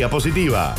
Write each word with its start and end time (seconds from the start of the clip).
energía 0.00 0.08
positiva. 0.08 0.74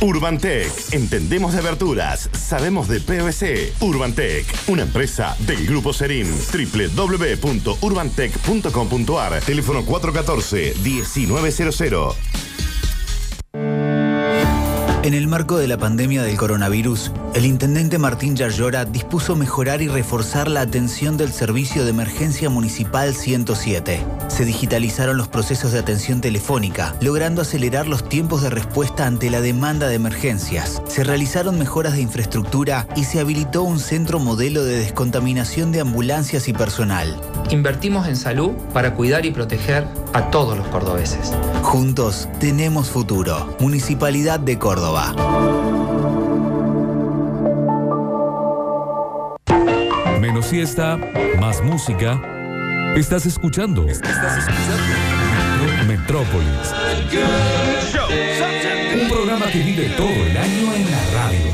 Urbantec. 0.00 0.72
Entendemos 0.92 1.52
de 1.52 1.58
aberturas, 1.58 2.30
sabemos 2.32 2.88
de 2.88 3.00
PVC. 3.00 3.74
Urbantec, 3.80 4.46
una 4.68 4.82
empresa 4.82 5.36
del 5.40 5.66
Grupo 5.66 5.92
Serín. 5.92 6.32
www.urbantec.com.ar. 6.52 9.40
Teléfono 9.42 9.84
414-1900. 9.84 12.14
En 15.10 15.16
el 15.16 15.26
marco 15.26 15.58
de 15.58 15.66
la 15.66 15.76
pandemia 15.76 16.22
del 16.22 16.36
coronavirus, 16.36 17.10
el 17.34 17.44
intendente 17.44 17.98
Martín 17.98 18.36
Yarlora 18.36 18.84
dispuso 18.84 19.34
mejorar 19.34 19.82
y 19.82 19.88
reforzar 19.88 20.48
la 20.48 20.60
atención 20.60 21.16
del 21.16 21.32
Servicio 21.32 21.82
de 21.82 21.90
Emergencia 21.90 22.48
Municipal 22.48 23.12
107. 23.12 24.06
Se 24.28 24.44
digitalizaron 24.44 25.16
los 25.16 25.26
procesos 25.26 25.72
de 25.72 25.80
atención 25.80 26.20
telefónica, 26.20 26.94
logrando 27.00 27.42
acelerar 27.42 27.88
los 27.88 28.08
tiempos 28.08 28.42
de 28.42 28.50
respuesta 28.50 29.04
ante 29.04 29.30
la 29.30 29.40
demanda 29.40 29.88
de 29.88 29.96
emergencias. 29.96 30.80
Se 30.86 31.02
realizaron 31.02 31.58
mejoras 31.58 31.94
de 31.94 32.02
infraestructura 32.02 32.86
y 32.94 33.02
se 33.02 33.18
habilitó 33.18 33.64
un 33.64 33.80
centro 33.80 34.20
modelo 34.20 34.62
de 34.62 34.76
descontaminación 34.76 35.72
de 35.72 35.80
ambulancias 35.80 36.46
y 36.46 36.52
personal. 36.52 37.20
Invertimos 37.50 38.06
en 38.06 38.14
salud 38.14 38.52
para 38.72 38.94
cuidar 38.94 39.26
y 39.26 39.32
proteger 39.32 39.84
a 40.12 40.30
todos 40.30 40.56
los 40.56 40.66
cordobeses. 40.68 41.32
Juntos 41.62 42.28
tenemos 42.38 42.90
futuro. 42.90 43.56
Municipalidad 43.58 44.38
de 44.38 44.56
Córdoba. 44.56 45.14
Menos 50.20 50.46
siesta, 50.46 50.96
más 51.40 51.60
música. 51.62 52.22
Estás 52.94 53.26
escuchando. 53.26 53.88
Estás 53.88 54.38
escuchando. 54.38 55.86
Metrópolis. 55.88 56.72
Un 59.02 59.08
programa 59.08 59.46
que 59.46 59.58
vive 59.58 59.88
todo 59.96 60.08
el 60.08 60.36
año 60.36 60.74
en 60.74 60.90
la 60.90 61.00
radio. 61.14 61.49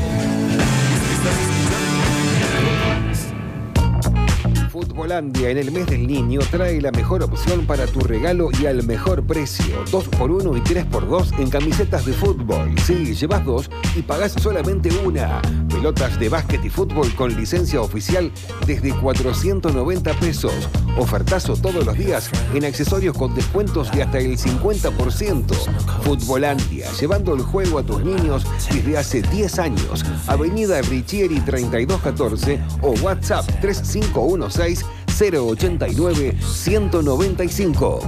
Futbolandia 4.97 5.51
en 5.51 5.59
el 5.59 5.71
mes 5.71 5.85
del 5.85 6.07
niño 6.07 6.39
trae 6.49 6.81
la 6.81 6.89
mejor 6.89 7.21
opción 7.21 7.67
para 7.67 7.85
tu 7.85 7.99
regalo 7.99 8.49
y 8.59 8.65
al 8.65 8.83
mejor 8.87 9.23
precio. 9.27 9.85
2x1 9.85 10.57
y 10.57 10.61
3x2 10.61 11.39
en 11.39 11.51
camisetas 11.51 12.03
de 12.03 12.13
fútbol. 12.13 12.73
Sí, 12.79 13.13
llevas 13.13 13.45
dos 13.45 13.69
y 13.97 14.01
pagás 14.01 14.33
solamente 14.33 14.89
una. 15.03 15.41
Pelotas 15.69 16.19
de 16.19 16.29
básquet 16.29 16.63
y 16.63 16.69
fútbol 16.69 17.13
con 17.15 17.35
licencia 17.35 17.81
oficial 17.81 18.31
desde 18.65 18.93
490 18.93 20.13
pesos. 20.19 20.53
Ofertazo 20.97 21.55
todos 21.55 21.85
los 21.85 21.97
días 21.97 22.29
en 22.53 22.65
accesorios 22.65 23.17
con 23.17 23.33
descuentos 23.33 23.91
de 23.91 24.03
hasta 24.03 24.19
el 24.19 24.37
50%. 24.37 25.55
Futbolandia, 26.03 26.91
llevando 26.99 27.33
el 27.33 27.41
juego 27.41 27.79
a 27.79 27.83
tus 27.83 28.03
niños 28.03 28.45
desde 28.71 28.97
hace 28.97 29.21
10 29.21 29.59
años. 29.59 30.05
Avenida 30.27 30.81
Richieri 30.81 31.39
3214 31.41 32.59
o 32.81 32.91
WhatsApp 33.01 33.45
3516 33.61 34.85
089 35.19 36.37
195. 36.39 37.99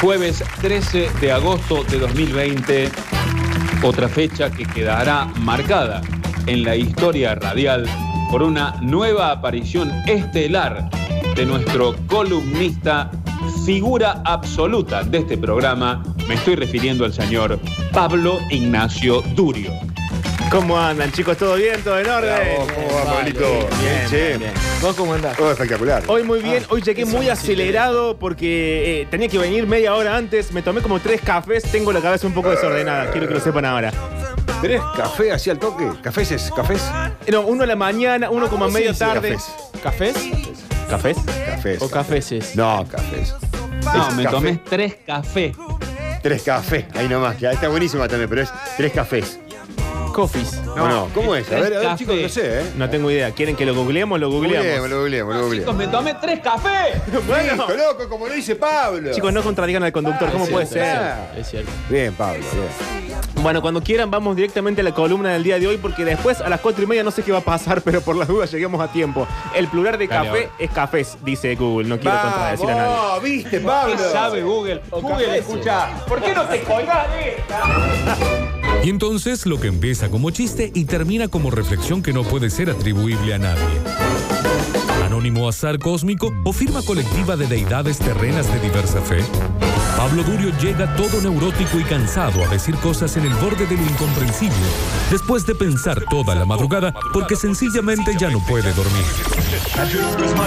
Jueves 0.00 0.42
13 0.62 1.10
de 1.20 1.32
agosto 1.32 1.84
de 1.84 1.98
2020, 1.98 2.90
otra 3.82 4.08
fecha 4.08 4.50
que 4.50 4.64
quedará 4.64 5.26
marcada 5.40 6.02
en 6.46 6.64
la 6.64 6.76
historia 6.76 7.34
radial 7.34 7.86
por 8.30 8.42
una 8.42 8.76
nueva 8.82 9.30
aparición 9.30 9.90
estelar 10.06 10.90
de 11.34 11.46
nuestro 11.46 11.94
columnista, 12.06 13.10
figura 13.64 14.22
absoluta 14.24 15.02
de 15.02 15.18
este 15.18 15.38
programa. 15.38 16.02
Me 16.28 16.34
estoy 16.34 16.56
refiriendo 16.56 17.04
al 17.04 17.12
señor 17.12 17.58
Pablo 17.92 18.38
Ignacio 18.50 19.22
Durio. 19.34 19.89
¿Cómo 20.50 20.76
andan, 20.78 21.12
chicos? 21.12 21.36
¿Todo 21.36 21.54
bien? 21.54 21.80
¿Todo 21.82 21.98
en 22.00 22.08
orden? 22.10 22.56
¿Cómo 22.74 22.94
va, 22.96 23.04
Pablito? 23.04 23.68
Bien, 23.80 24.06
che. 24.10 24.26
bien, 24.28 24.38
bien. 24.40 24.52
¿Vos 24.82 24.96
cómo 24.96 25.14
andás? 25.14 25.36
Todo 25.36 25.52
espectacular. 25.52 26.02
Hoy 26.08 26.24
muy 26.24 26.40
bien, 26.42 26.64
hoy 26.70 26.82
llegué 26.82 27.04
muy 27.04 27.28
acelerado 27.28 28.18
porque 28.18 29.02
eh, 29.02 29.06
tenía 29.10 29.28
que 29.28 29.38
venir 29.38 29.66
media 29.68 29.94
hora 29.94 30.16
antes, 30.16 30.50
me 30.52 30.62
tomé 30.62 30.80
como 30.82 30.98
tres 30.98 31.20
cafés, 31.20 31.62
tengo 31.62 31.92
la 31.92 32.00
cabeza 32.00 32.26
un 32.26 32.34
poco 32.34 32.50
desordenada, 32.50 33.10
quiero 33.12 33.28
que 33.28 33.34
lo 33.34 33.40
sepan 33.40 33.64
ahora. 33.64 33.92
¿Tenés 34.60 34.80
café 34.96 35.30
así 35.32 35.50
al 35.50 35.58
toque? 35.60 35.88
¿Cafés? 36.02 36.50
¿Cafés? 36.54 36.82
No, 37.30 37.42
uno 37.42 37.62
a 37.62 37.66
la 37.66 37.76
mañana, 37.76 38.28
uno 38.28 38.48
como 38.48 38.64
a 38.64 38.68
Sí, 38.68 38.74
media 38.74 38.92
sí, 38.92 38.98
tarde. 38.98 39.36
cafés. 39.36 39.52
¿Cafés? 39.82 40.14
¿Cafés? 40.90 41.16
Cafés. 41.46 41.82
¿O 41.82 41.88
cafeses? 41.88 42.56
No, 42.56 42.84
cafés. 42.90 43.34
No, 43.84 44.08
Es 44.08 44.14
me 44.16 44.24
café. 44.24 44.34
tomé 44.36 44.60
tres 44.68 44.96
cafés. 45.06 45.56
Tres 46.22 46.42
cafés, 46.42 46.84
ahí 46.96 47.08
nomás. 47.08 47.38
Ya 47.38 47.52
está 47.52 47.68
buenísima 47.68 48.08
también, 48.08 48.28
pero 48.28 48.42
es 48.42 48.50
tres 48.76 48.92
cafés. 48.92 49.38
Coffees. 50.12 50.60
No, 50.64 50.88
no, 50.88 51.08
¿cómo 51.14 51.34
es? 51.34 51.50
A 51.50 51.56
ver, 51.60 51.74
a 51.74 51.78
ver, 51.80 51.96
chicos, 51.96 52.16
no 52.20 52.28
sé, 52.28 52.60
¿eh? 52.60 52.64
No 52.76 52.88
tengo 52.90 53.10
idea. 53.10 53.30
¿Quieren 53.32 53.56
que 53.56 53.64
lo 53.66 53.74
googleemos? 53.74 54.18
Lo 54.20 54.30
googleamos. 54.30 54.64
Googleemos, 54.66 54.90
lo 54.90 54.98
googleemos, 55.00 55.34
lo 55.34 55.40
Chicos, 55.40 55.66
googleemos. 55.66 55.76
me 55.76 55.86
tomé 55.88 56.14
tres 56.20 56.40
cafés. 56.40 57.00
Bueno, 57.26 57.66
Listo, 57.66 57.76
loco, 57.76 58.08
como 58.08 58.26
lo 58.28 58.34
dice 58.34 58.56
Pablo. 58.56 59.12
chicos, 59.12 59.32
no 59.32 59.42
contradigan 59.42 59.82
al 59.82 59.92
conductor, 59.92 60.30
¿cómo 60.32 60.44
Ah, 60.46 60.48
puede 60.50 60.66
sí, 60.66 60.74
ser? 60.74 60.98
Es 61.36 61.48
cierto. 61.50 61.70
Bien, 61.88 62.12
Pablo, 62.14 62.44
bien. 62.52 63.20
Bueno, 63.42 63.62
cuando 63.62 63.82
quieran 63.82 64.10
vamos 64.10 64.36
directamente 64.36 64.80
a 64.80 64.84
la 64.84 64.92
columna 64.92 65.30
del 65.32 65.42
día 65.42 65.58
de 65.58 65.66
hoy 65.66 65.76
porque 65.78 66.04
después 66.04 66.40
a 66.40 66.48
las 66.48 66.60
cuatro 66.60 66.82
y 66.84 66.86
media 66.86 67.02
no 67.02 67.10
sé 67.10 67.22
qué 67.22 67.32
va 67.32 67.38
a 67.38 67.42
pasar, 67.42 67.80
pero 67.84 68.00
por 68.00 68.16
las 68.16 68.28
dudas 68.28 68.50
lleguemos 68.50 68.80
a 68.80 68.90
tiempo. 68.92 69.26
El 69.54 69.68
plural 69.68 69.98
de 69.98 70.06
Dale, 70.06 70.28
café 70.28 70.42
ahora. 70.44 70.54
es 70.58 70.70
cafés, 70.70 71.16
dice 71.22 71.54
Google. 71.54 71.88
No 71.88 71.98
quiero 71.98 72.20
contradecir 72.20 72.70
a 72.70 72.74
nadie. 72.74 72.92
Vamos, 72.96 73.22
¿viste, 73.22 73.60
Pablo? 73.60 73.96
¿Qué 73.96 74.02
sabe 74.02 74.42
Google? 74.42 74.82
Google, 74.90 75.38
escucha. 75.38 75.88
¿Por 76.06 76.20
qué 76.22 76.34
no 76.34 76.44
te 76.46 76.62
colgás 76.62 77.08
de 77.12 77.36
esta? 77.36 78.59
Y 78.82 78.88
entonces 78.88 79.44
lo 79.44 79.60
que 79.60 79.68
empieza 79.68 80.10
como 80.10 80.30
chiste 80.30 80.72
y 80.74 80.84
termina 80.86 81.28
como 81.28 81.50
reflexión 81.50 82.02
que 82.02 82.12
no 82.12 82.22
puede 82.22 82.48
ser 82.48 82.70
atribuible 82.70 83.34
a 83.34 83.38
nadie. 83.38 83.80
Anónimo 85.04 85.48
azar 85.48 85.78
cósmico 85.78 86.32
o 86.44 86.52
firma 86.52 86.82
colectiva 86.82 87.36
de 87.36 87.46
deidades 87.46 87.98
terrenas 87.98 88.50
de 88.52 88.60
diversa 88.60 89.02
fe. 89.02 89.22
Pablo 89.96 90.22
Durio 90.22 90.50
llega 90.62 90.96
todo 90.96 91.20
neurótico 91.20 91.78
y 91.78 91.84
cansado 91.84 92.42
a 92.42 92.48
decir 92.48 92.74
cosas 92.76 93.16
en 93.18 93.24
el 93.24 93.34
borde 93.34 93.66
de 93.66 93.76
lo 93.76 93.82
incomprensible, 93.82 94.56
después 95.10 95.44
de 95.46 95.54
pensar 95.54 96.02
toda 96.08 96.34
la 96.34 96.46
madrugada 96.46 96.94
porque 97.12 97.36
sencillamente 97.36 98.12
ya 98.18 98.30
no 98.30 98.38
puede 98.46 98.72
dormir. 98.72 99.39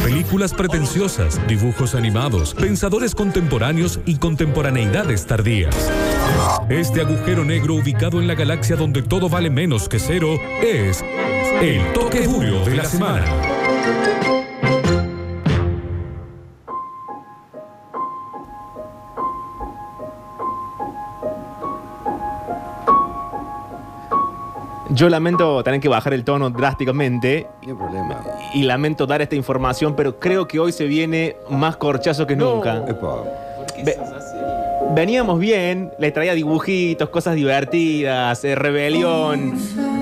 Películas 0.04 0.54
pretenciosas, 0.54 1.40
dibujos 1.48 1.96
animados, 1.96 2.54
pensadores 2.54 3.16
contemporáneos 3.16 4.00
y 4.06 4.18
contemporaneidades 4.18 5.26
tardías. 5.26 5.76
Este 6.70 7.02
agujero 7.02 7.44
negro 7.46 7.76
ubicado 7.76 8.20
en 8.20 8.28
la 8.28 8.36
galaxia 8.36 8.76
donde 8.76 9.02
todo 9.02 9.30
vale 9.30 9.50
menos 9.50 9.90
que 9.90 10.00
cero 10.00 10.40
es 10.62 11.04
el 11.62 11.94
toque 11.94 12.28
duro 12.28 12.66
de 12.66 12.76
la 12.76 12.86
semana. 12.86 13.26
Yo 24.94 25.10
lamento 25.10 25.64
tener 25.64 25.80
que 25.80 25.88
bajar 25.90 26.14
el 26.14 26.24
tono 26.24 26.50
drásticamente 26.50 27.48
No 27.64 27.70
hay 27.72 27.76
problema. 27.76 28.20
y 28.54 28.64
lamento 28.64 29.06
dar 29.08 29.22
esta 29.22 29.36
información, 29.36 29.96
pero 29.96 30.20
creo 30.20 30.48
que 30.48 30.60
hoy 30.60 30.72
se 30.72 30.86
viene 30.86 31.36
más 31.50 31.78
corchazo 31.78 32.28
que 32.28 32.36
nunca. 32.36 32.84
Epa. 32.88 33.24
Ve- 33.84 33.98
veníamos 34.94 35.40
bien, 35.40 35.92
les 35.98 36.14
traía 36.14 36.34
dibujitos, 36.36 37.10
cosas 37.10 37.36
divertidas, 37.36 38.44
eh, 38.44 38.54
rebelión, 38.56 39.54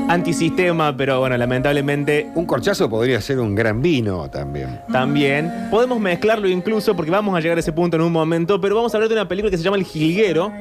antisistema, 0.09 0.95
pero 0.97 1.19
bueno, 1.21 1.37
lamentablemente 1.37 2.29
Un 2.35 2.45
corchazo 2.45 2.89
podría 2.89 3.21
ser 3.21 3.39
un 3.39 3.55
gran 3.55 3.81
vino 3.81 4.29
también. 4.29 4.81
también. 4.91 5.69
Podemos 5.71 5.99
mezclarlo 6.01 6.49
incluso 6.49 6.95
porque 6.95 7.11
vamos 7.11 7.35
a 7.35 7.39
llegar 7.39 7.57
a 7.57 7.61
ese 7.61 7.71
punto 7.71 7.95
en 7.95 8.01
un 8.03 8.11
momento, 8.11 8.59
pero 8.59 8.75
vamos 8.75 8.93
a 8.93 8.97
hablar 8.97 9.07
de 9.09 9.15
una 9.15 9.27
película 9.27 9.49
que 9.51 9.57
se 9.57 9.63
llama 9.63 9.77
El 9.77 9.85
Jilguero. 9.85 10.51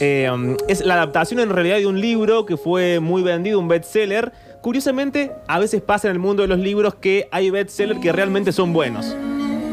Eh, 0.00 0.30
um, 0.32 0.56
es 0.68 0.84
la 0.84 0.94
adaptación 0.94 1.40
en 1.40 1.50
realidad 1.50 1.78
de 1.78 1.86
un 1.86 2.00
libro 2.00 2.46
que 2.46 2.56
fue 2.56 3.00
muy 3.00 3.22
vendido, 3.22 3.58
un 3.58 3.68
bestseller. 3.68 4.32
Curiosamente, 4.62 5.32
a 5.46 5.58
veces 5.58 5.80
pasa 5.80 6.08
en 6.08 6.12
el 6.14 6.18
mundo 6.18 6.42
de 6.42 6.48
los 6.48 6.58
libros 6.58 6.94
que 6.94 7.28
hay 7.30 7.50
bestsellers 7.50 8.00
que 8.00 8.12
realmente 8.12 8.52
son 8.52 8.72
buenos. 8.72 9.16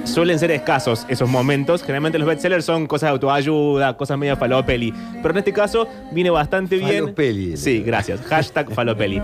Suelen 0.05 0.37
ser 0.37 0.51
escasos 0.51 1.05
esos 1.07 1.29
momentos. 1.29 1.81
Generalmente 1.81 2.19
los 2.19 2.27
bestsellers 2.27 2.65
son 2.65 2.87
cosas 2.87 3.07
de 3.07 3.11
autoayuda, 3.11 3.95
cosas 3.95 4.17
medio 4.17 4.35
falopeli. 4.35 4.93
Pero 5.21 5.31
en 5.31 5.37
este 5.37 5.53
caso 5.53 5.87
viene 6.11 6.29
bastante 6.29 6.77
bien. 6.77 7.05
Falopeli. 7.05 7.57
Sí, 7.57 7.81
gracias. 7.81 8.21
Hashtag 8.27 8.71
falopeli. 8.73 9.21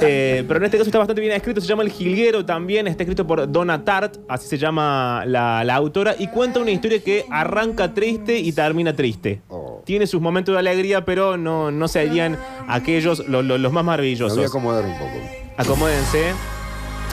Eh, 0.00 0.42
pero 0.48 0.58
en 0.58 0.64
este 0.64 0.78
caso 0.78 0.88
está 0.88 0.98
bastante 0.98 1.20
bien 1.20 1.34
escrito. 1.34 1.60
Se 1.60 1.66
llama 1.66 1.82
El 1.82 1.90
Jilguero 1.90 2.44
también. 2.44 2.88
Está 2.88 3.02
escrito 3.02 3.26
por 3.26 3.50
Donna 3.50 3.84
Tart, 3.84 4.16
así 4.28 4.48
se 4.48 4.56
llama 4.56 5.24
la, 5.26 5.62
la 5.62 5.74
autora. 5.74 6.16
Y 6.18 6.28
cuenta 6.28 6.58
una 6.58 6.70
historia 6.70 7.00
que 7.00 7.26
arranca 7.30 7.92
triste 7.92 8.38
y 8.38 8.50
termina 8.52 8.96
triste. 8.96 9.42
Oh. 9.48 9.63
Tiene 9.84 10.06
sus 10.06 10.20
momentos 10.20 10.54
de 10.54 10.58
alegría, 10.60 11.04
pero 11.04 11.36
no, 11.36 11.70
no 11.70 11.88
serían 11.88 12.38
aquellos 12.68 13.26
lo- 13.28 13.42
lo- 13.42 13.58
los 13.58 13.72
más 13.72 13.84
Me 13.84 13.88
maravillosos. 13.88 14.36
voy 14.36 14.44
a 14.44 14.48
acomodar 14.48 14.84
un 14.84 14.92
poco. 14.98 15.12
Acomódense, 15.58 16.32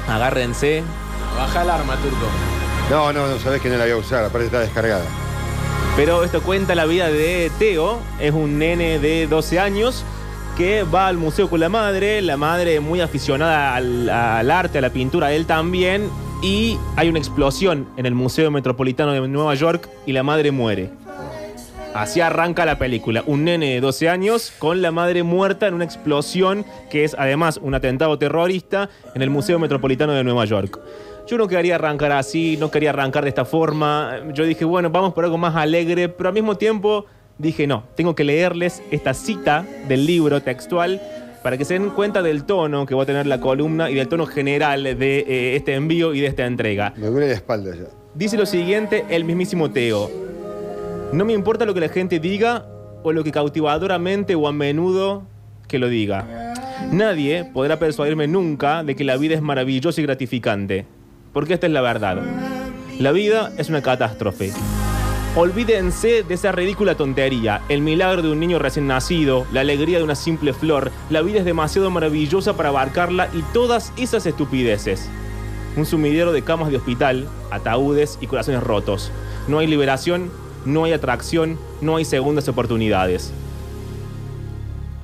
agárrense. 0.08 0.84
Baja 1.38 1.62
el 1.64 1.70
arma, 1.70 1.96
turco. 1.98 2.26
No, 2.90 3.14
no, 3.14 3.28
no 3.28 3.40
sabés 3.40 3.62
que 3.62 3.70
no 3.70 3.78
la 3.78 3.84
voy 3.84 3.94
a 3.94 3.98
usar, 3.98 4.24
aparte 4.24 4.46
está 4.46 4.60
descargada. 4.60 5.04
Pero 5.96 6.24
esto 6.24 6.42
cuenta 6.42 6.74
la 6.76 6.86
vida 6.86 7.08
de 7.10 7.52
Teo, 7.60 8.00
es 8.20 8.32
un 8.34 8.58
nene 8.58 9.00
de 9.00 9.28
12 9.28 9.60
años 9.60 10.04
que 10.58 10.84
va 10.84 11.08
al 11.08 11.18
museo 11.18 11.50
con 11.50 11.60
la 11.60 11.70
madre, 11.70 12.22
la 12.22 12.38
madre 12.38 12.80
muy 12.80 13.02
aficionada 13.02 13.76
al, 13.76 14.10
al 14.10 14.52
arte, 14.52 14.78
a 14.78 14.82
la 14.82 14.90
pintura, 14.90 15.32
él 15.34 15.46
también, 15.46 16.10
y 16.42 16.78
hay 16.96 17.10
una 17.10 17.20
explosión 17.20 17.88
en 17.98 18.06
el 18.06 18.16
Museo 18.16 18.52
Metropolitano 18.52 19.12
de 19.14 19.28
Nueva 19.28 19.54
York 19.56 19.90
y 20.06 20.12
la 20.14 20.24
madre 20.24 20.52
muere. 20.52 20.90
Así 21.94 22.22
arranca 22.22 22.66
la 22.66 22.78
película. 22.78 23.22
Un 23.28 23.44
nene 23.44 23.74
de 23.74 23.82
12 23.82 24.08
años 24.08 24.54
con 24.60 24.82
la 24.82 24.92
madre 24.92 25.24
muerta 25.24 25.68
en 25.68 25.74
una 25.74 25.84
explosión 25.84 26.66
que 26.90 27.04
es 27.04 27.16
además 27.20 27.60
un 27.62 27.74
atentado 27.76 28.18
terrorista 28.18 28.90
en 29.14 29.22
el 29.22 29.30
Museo 29.30 29.60
Metropolitano 29.60 30.14
de 30.14 30.24
Nueva 30.24 30.46
York. 30.46 30.80
Yo 31.28 31.38
no 31.38 31.50
quería 31.50 31.76
arrancar 31.76 32.14
así, 32.14 32.56
no 32.58 32.72
quería 32.72 32.92
arrancar 32.92 33.24
de 33.24 33.30
esta 33.30 33.44
forma. 33.44 34.22
Yo 34.34 34.46
dije, 34.46 34.64
bueno, 34.64 34.90
vamos 34.90 35.14
por 35.14 35.26
algo 35.26 35.38
más 35.38 35.56
alegre, 35.56 36.08
pero 36.08 36.30
al 36.30 36.34
mismo 36.34 36.56
tiempo 36.56 37.08
dije, 37.38 37.68
no, 37.68 37.84
tengo 37.96 38.16
que 38.16 38.24
leerles 38.24 38.82
esta 38.90 39.14
cita 39.14 39.66
del 39.90 40.06
libro 40.06 40.42
textual 40.42 41.02
para 41.44 41.58
que 41.58 41.66
se 41.66 41.74
den 41.74 41.90
cuenta 41.90 42.22
del 42.22 42.46
tono 42.46 42.86
que 42.86 42.96
va 42.96 43.04
a 43.04 43.06
tener 43.06 43.28
la 43.28 43.42
columna 43.42 43.90
y 43.90 43.96
del 43.96 44.08
tono 44.08 44.28
general 44.28 44.84
de 44.84 45.20
eh, 45.20 45.56
este 45.58 45.74
envío 45.74 46.14
y 46.14 46.22
de 46.22 46.28
esta 46.28 46.46
entrega. 46.46 46.94
Me 46.96 47.08
duele 47.08 47.28
la 47.28 47.34
espalda 47.34 47.76
ya. 47.76 47.88
Dice 48.16 48.38
lo 48.38 48.46
siguiente 48.46 49.06
el 49.10 49.26
mismísimo 49.26 49.72
Teo. 49.72 50.31
No 51.14 51.26
me 51.26 51.34
importa 51.34 51.66
lo 51.66 51.74
que 51.74 51.82
la 51.82 51.90
gente 51.90 52.20
diga 52.20 52.66
o 53.04 53.12
lo 53.12 53.24
que 53.24 53.34
cautivadoramente 53.34 54.34
o 54.36 54.48
a 54.48 54.54
menudo 54.54 55.24
que 55.68 55.78
lo 55.78 55.90
diga. 55.90 56.54
Nadie 56.90 57.44
podrá 57.44 57.80
persuadirme 57.80 58.28
nunca 58.28 58.84
de 58.84 58.96
que 58.96 59.04
la 59.04 59.18
vida 59.18 59.36
es 59.36 59.42
maravillosa 59.42 60.00
y 60.00 60.06
gratificante. 60.06 60.86
Porque 61.34 61.54
esta 61.54 61.68
es 61.68 61.74
la 61.74 61.82
verdad. 61.82 62.22
La 62.98 63.12
vida 63.12 63.52
es 63.58 63.68
una 63.68 63.82
catástrofe. 63.82 64.54
Olvídense 65.36 66.24
de 66.24 66.34
esa 66.34 66.54
ridícula 66.54 66.96
tontería, 66.96 67.62
el 67.68 67.82
milagro 67.82 68.22
de 68.22 68.32
un 68.32 68.40
niño 68.40 68.60
recién 68.60 68.88
nacido, 68.88 69.46
la 69.52 69.62
alegría 69.62 69.98
de 69.98 70.04
una 70.04 70.16
simple 70.16 70.54
flor. 70.54 70.92
La 71.10 71.22
vida 71.22 71.40
es 71.40 71.46
demasiado 71.46 71.90
maravillosa 71.90 72.56
para 72.56 72.70
abarcarla 72.70 73.30
y 73.34 73.42
todas 73.54 73.92
esas 73.98 74.26
estupideces. 74.26 75.10
Un 75.76 75.86
sumidero 75.86 76.32
de 76.32 76.42
camas 76.42 76.70
de 76.70 76.78
hospital, 76.78 77.28
ataúdes 77.50 78.18
y 78.22 78.28
corazones 78.28 78.62
rotos. 78.64 79.12
No 79.48 79.60
hay 79.60 79.68
liberación, 79.68 80.30
no 80.66 80.84
hay 80.84 80.94
atracción, 80.94 81.58
no 81.82 81.96
hay 81.96 82.06
segundas 82.06 82.48
oportunidades. 82.48 83.34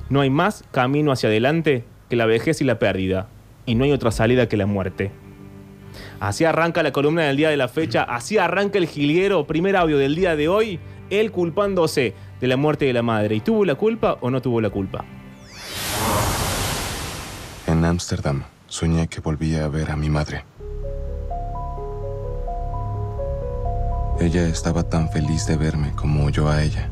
No 0.08 0.20
hay 0.20 0.30
más 0.30 0.64
camino 0.70 1.12
hacia 1.12 1.28
adelante 1.28 1.84
que 2.08 2.16
la 2.16 2.26
vejez 2.26 2.60
y 2.60 2.64
la 2.64 2.78
pérdida. 2.78 3.28
Y 3.66 3.74
no 3.74 3.84
hay 3.84 3.92
otra 3.92 4.10
salida 4.10 4.48
que 4.48 4.56
la 4.56 4.66
muerte. 4.66 5.10
Así 6.20 6.44
arranca 6.44 6.82
la 6.82 6.92
columna 6.92 7.22
del 7.22 7.36
día 7.36 7.50
de 7.50 7.56
la 7.56 7.68
fecha, 7.68 8.02
así 8.02 8.38
arranca 8.38 8.78
el 8.78 8.86
jilguero, 8.86 9.46
primer 9.46 9.76
audio 9.76 9.98
del 9.98 10.14
día 10.14 10.36
de 10.36 10.48
hoy, 10.48 10.80
él 11.10 11.30
culpándose 11.30 12.14
de 12.40 12.46
la 12.46 12.56
muerte 12.56 12.86
de 12.86 12.92
la 12.92 13.02
madre. 13.02 13.36
¿Y 13.36 13.40
tuvo 13.40 13.64
la 13.64 13.74
culpa 13.74 14.18
o 14.20 14.30
no 14.30 14.40
tuvo 14.40 14.60
la 14.60 14.70
culpa? 14.70 15.04
En 17.66 17.84
Ámsterdam 17.84 18.44
soñé 18.66 19.08
que 19.08 19.20
volvía 19.20 19.64
a 19.64 19.68
ver 19.68 19.90
a 19.90 19.96
mi 19.96 20.08
madre. 20.08 20.44
Ella 24.20 24.48
estaba 24.48 24.82
tan 24.82 25.08
feliz 25.10 25.46
de 25.46 25.56
verme 25.56 25.92
como 25.94 26.28
yo 26.28 26.48
a 26.48 26.60
ella. 26.60 26.90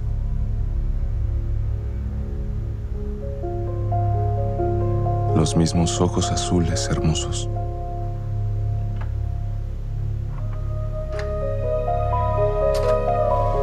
Los 5.35 5.57
mismos 5.57 6.01
ojos 6.01 6.31
azules 6.31 6.89
hermosos. 6.89 7.51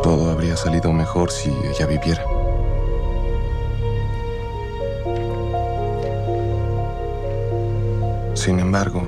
Todo 0.04 0.32
habría 0.32 0.58
salido 0.58 0.92
mejor 0.92 1.32
si 1.32 1.50
ella 1.50 1.88
viviera. 1.88 2.24
Sin 8.34 8.60
embargo, 8.60 9.04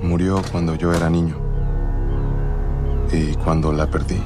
murió 0.00 0.40
cuando 0.52 0.76
yo 0.76 0.94
era 0.94 1.10
niño. 1.10 1.51
Y 3.12 3.34
cuando 3.34 3.72
la 3.72 3.90
perdí, 3.90 4.20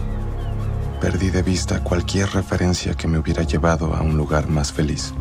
perdí 1.01 1.31
de 1.31 1.43
vista 1.43 1.83
cualquier 1.83 2.31
referencia 2.31 2.95
que 2.95 3.09
me 3.09 3.19
hubiera 3.19 3.43
llevado 3.43 3.93
a 3.93 4.01
un 4.01 4.17
lugar 4.17 4.49
más 4.49 4.73
feliz. 4.73 5.13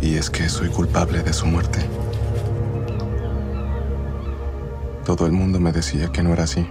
Y 0.00 0.16
es 0.16 0.30
que 0.30 0.48
soy 0.48 0.70
culpable 0.70 1.22
de 1.22 1.32
su 1.34 1.46
muerte. 1.46 1.80
Todo 5.04 5.26
el 5.26 5.32
mundo 5.32 5.60
me 5.60 5.70
decía 5.70 6.10
que 6.10 6.22
no 6.22 6.32
era 6.32 6.44
así. 6.44 6.66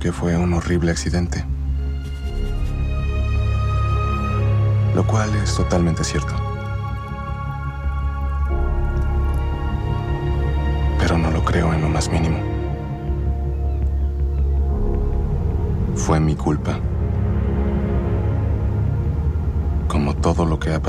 Que 0.00 0.10
fue 0.10 0.36
un 0.36 0.52
horrible 0.52 0.90
accidente. 0.90 1.44
Lo 4.96 5.06
cual 5.06 5.32
es 5.36 5.54
totalmente 5.54 6.02
cierto. 6.02 6.41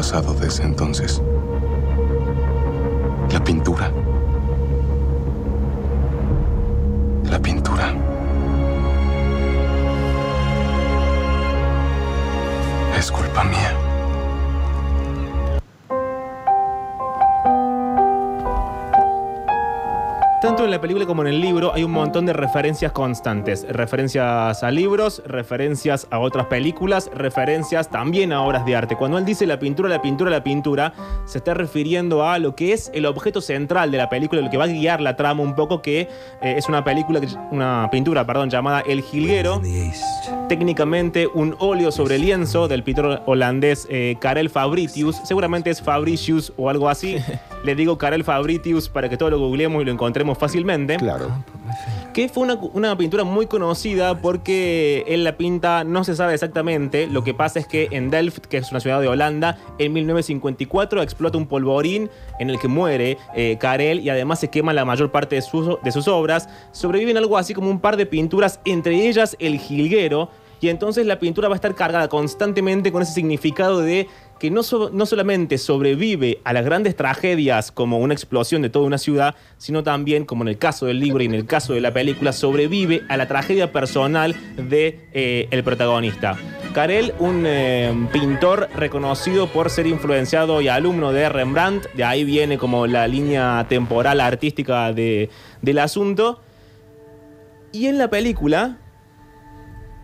Pasado 0.03 0.33
desde 0.33 0.65
entonces. 0.65 1.21
La 3.31 3.41
pintura. 3.41 4.02
Tanto 20.43 20.65
en 20.65 20.71
la 20.71 20.81
película 20.81 21.05
como 21.05 21.21
en 21.21 21.29
el 21.29 21.39
libro 21.39 21.73
hay 21.73 21.85
un 21.85 21.91
montón 21.91 22.25
de 22.25 22.33
referencias 22.33 22.91
constantes. 22.91 23.65
Referencias 23.69 24.61
a 24.61 24.71
libros, 24.71 25.23
referencias 25.25 26.05
a 26.11 26.19
otras 26.19 26.47
películas, 26.47 27.09
referencias 27.15 27.89
también 27.89 28.33
a 28.33 28.41
obras 28.41 28.65
de 28.65 28.75
arte. 28.75 28.97
Cuando 28.97 29.17
él 29.17 29.23
dice 29.23 29.47
la 29.47 29.57
pintura, 29.57 29.87
la 29.87 30.01
pintura, 30.01 30.29
la 30.29 30.43
pintura, 30.43 30.93
se 31.23 31.37
está 31.37 31.53
refiriendo 31.53 32.27
a 32.27 32.39
lo 32.39 32.57
que 32.57 32.73
es 32.73 32.91
el 32.93 33.05
objeto 33.05 33.39
central 33.39 33.89
de 33.89 33.97
la 33.97 34.09
película, 34.09 34.41
lo 34.41 34.49
que 34.49 34.57
va 34.57 34.65
a 34.65 34.67
guiar 34.67 34.99
la 34.99 35.15
trama 35.15 35.41
un 35.43 35.55
poco, 35.55 35.81
que 35.81 36.01
eh, 36.01 36.55
es 36.57 36.67
una 36.67 36.83
película, 36.83 37.21
una 37.51 37.87
pintura, 37.89 38.25
perdón, 38.25 38.49
llamada 38.49 38.81
El 38.81 39.01
Jilguero. 39.01 39.61
Técnicamente 40.49 41.25
un 41.25 41.55
óleo 41.59 41.89
sobre 41.89 42.19
lienzo 42.19 42.67
del 42.67 42.83
pintor 42.83 43.21
holandés 43.27 43.87
eh, 43.89 44.17
Karel 44.19 44.49
Fabritius. 44.49 45.21
Seguramente 45.23 45.69
es 45.69 45.81
Fabricius 45.81 46.51
o 46.57 46.69
algo 46.69 46.89
así. 46.89 47.15
Le 47.63 47.75
digo 47.75 47.97
Karel 47.97 48.25
Fabritius 48.25 48.89
para 48.89 49.07
que 49.07 49.15
todo 49.15 49.29
lo 49.29 49.39
googleemos 49.39 49.81
y 49.81 49.85
lo 49.85 49.91
encontremos 49.93 50.32
fácilmente. 50.35 50.97
Claro. 50.97 51.29
Que 52.13 52.29
fue 52.29 52.43
una, 52.43 52.55
una 52.55 52.97
pintura 52.97 53.23
muy 53.23 53.47
conocida 53.47 54.19
porque 54.19 55.03
él 55.07 55.23
la 55.23 55.37
pinta, 55.37 55.83
no 55.83 56.03
se 56.03 56.15
sabe 56.15 56.33
exactamente. 56.33 57.07
Lo 57.07 57.23
que 57.23 57.33
pasa 57.33 57.59
es 57.59 57.67
que 57.67 57.87
en 57.91 58.09
Delft, 58.09 58.45
que 58.45 58.57
es 58.57 58.69
una 58.71 58.79
ciudad 58.79 59.01
de 59.01 59.07
Holanda, 59.07 59.57
en 59.79 59.93
1954 59.93 61.01
explota 61.01 61.37
un 61.37 61.47
polvorín 61.47 62.09
en 62.39 62.49
el 62.49 62.59
que 62.59 62.67
muere 62.67 63.17
eh, 63.35 63.57
Karel 63.59 63.99
y 63.99 64.09
además 64.09 64.39
se 64.39 64.49
quema 64.49 64.73
la 64.73 64.85
mayor 64.85 65.11
parte 65.11 65.35
de 65.35 65.41
sus, 65.41 65.81
de 65.81 65.91
sus 65.91 66.07
obras. 66.07 66.49
Sobreviven 66.71 67.17
algo 67.17 67.37
así 67.37 67.53
como 67.53 67.69
un 67.69 67.79
par 67.79 67.97
de 67.97 68.05
pinturas, 68.05 68.59
entre 68.65 69.07
ellas 69.07 69.35
El 69.39 69.59
Jilguero. 69.59 70.29
Y 70.63 70.69
entonces 70.69 71.05
la 71.05 71.19
pintura 71.19 71.49
va 71.49 71.55
a 71.55 71.57
estar 71.57 71.75
cargada 71.75 72.07
constantemente 72.07 72.93
con 72.93 73.01
ese 73.01 73.11
significado 73.11 73.81
de 73.81 74.07
que 74.39 74.51
no, 74.51 74.61
no 74.91 75.05
solamente 75.05 75.57
sobrevive 75.57 76.39
a 76.43 76.51
las 76.51 76.65
grandes 76.65 76.95
tragedias 76.95 77.71
como 77.71 77.99
una 77.99 78.13
explosión 78.13 78.61
de 78.61 78.69
toda 78.69 78.85
una 78.85 78.97
ciudad, 78.97 79.35
sino 79.57 79.83
también, 79.83 80.25
como 80.25 80.43
en 80.43 80.49
el 80.49 80.57
caso 80.57 80.85
del 80.85 80.99
libro 80.99 81.23
y 81.23 81.27
en 81.27 81.33
el 81.33 81.45
caso 81.45 81.73
de 81.73 81.79
la 81.81 81.93
película, 81.93 82.33
sobrevive 82.33 83.03
a 83.07 83.15
la 83.15 83.27
tragedia 83.27 83.71
personal 83.71 84.35
de 84.57 85.07
eh, 85.13 85.47
el 85.51 85.63
protagonista. 85.63 86.37
Karel, 86.73 87.13
un 87.19 87.43
eh, 87.45 87.93
pintor 88.11 88.67
reconocido 88.75 89.47
por 89.47 89.69
ser 89.69 89.87
influenciado 89.87 90.59
y 90.59 90.67
alumno 90.67 91.13
de 91.13 91.29
Rembrandt, 91.29 91.85
de 91.93 92.03
ahí 92.03 92.23
viene 92.25 92.57
como 92.57 92.87
la 92.87 93.07
línea 93.07 93.65
temporal 93.69 94.19
artística 94.19 94.91
de- 94.91 95.29
del 95.61 95.79
asunto. 95.79 96.41
Y 97.71 97.87
en 97.87 97.97
la 97.97 98.09
película, 98.09 98.77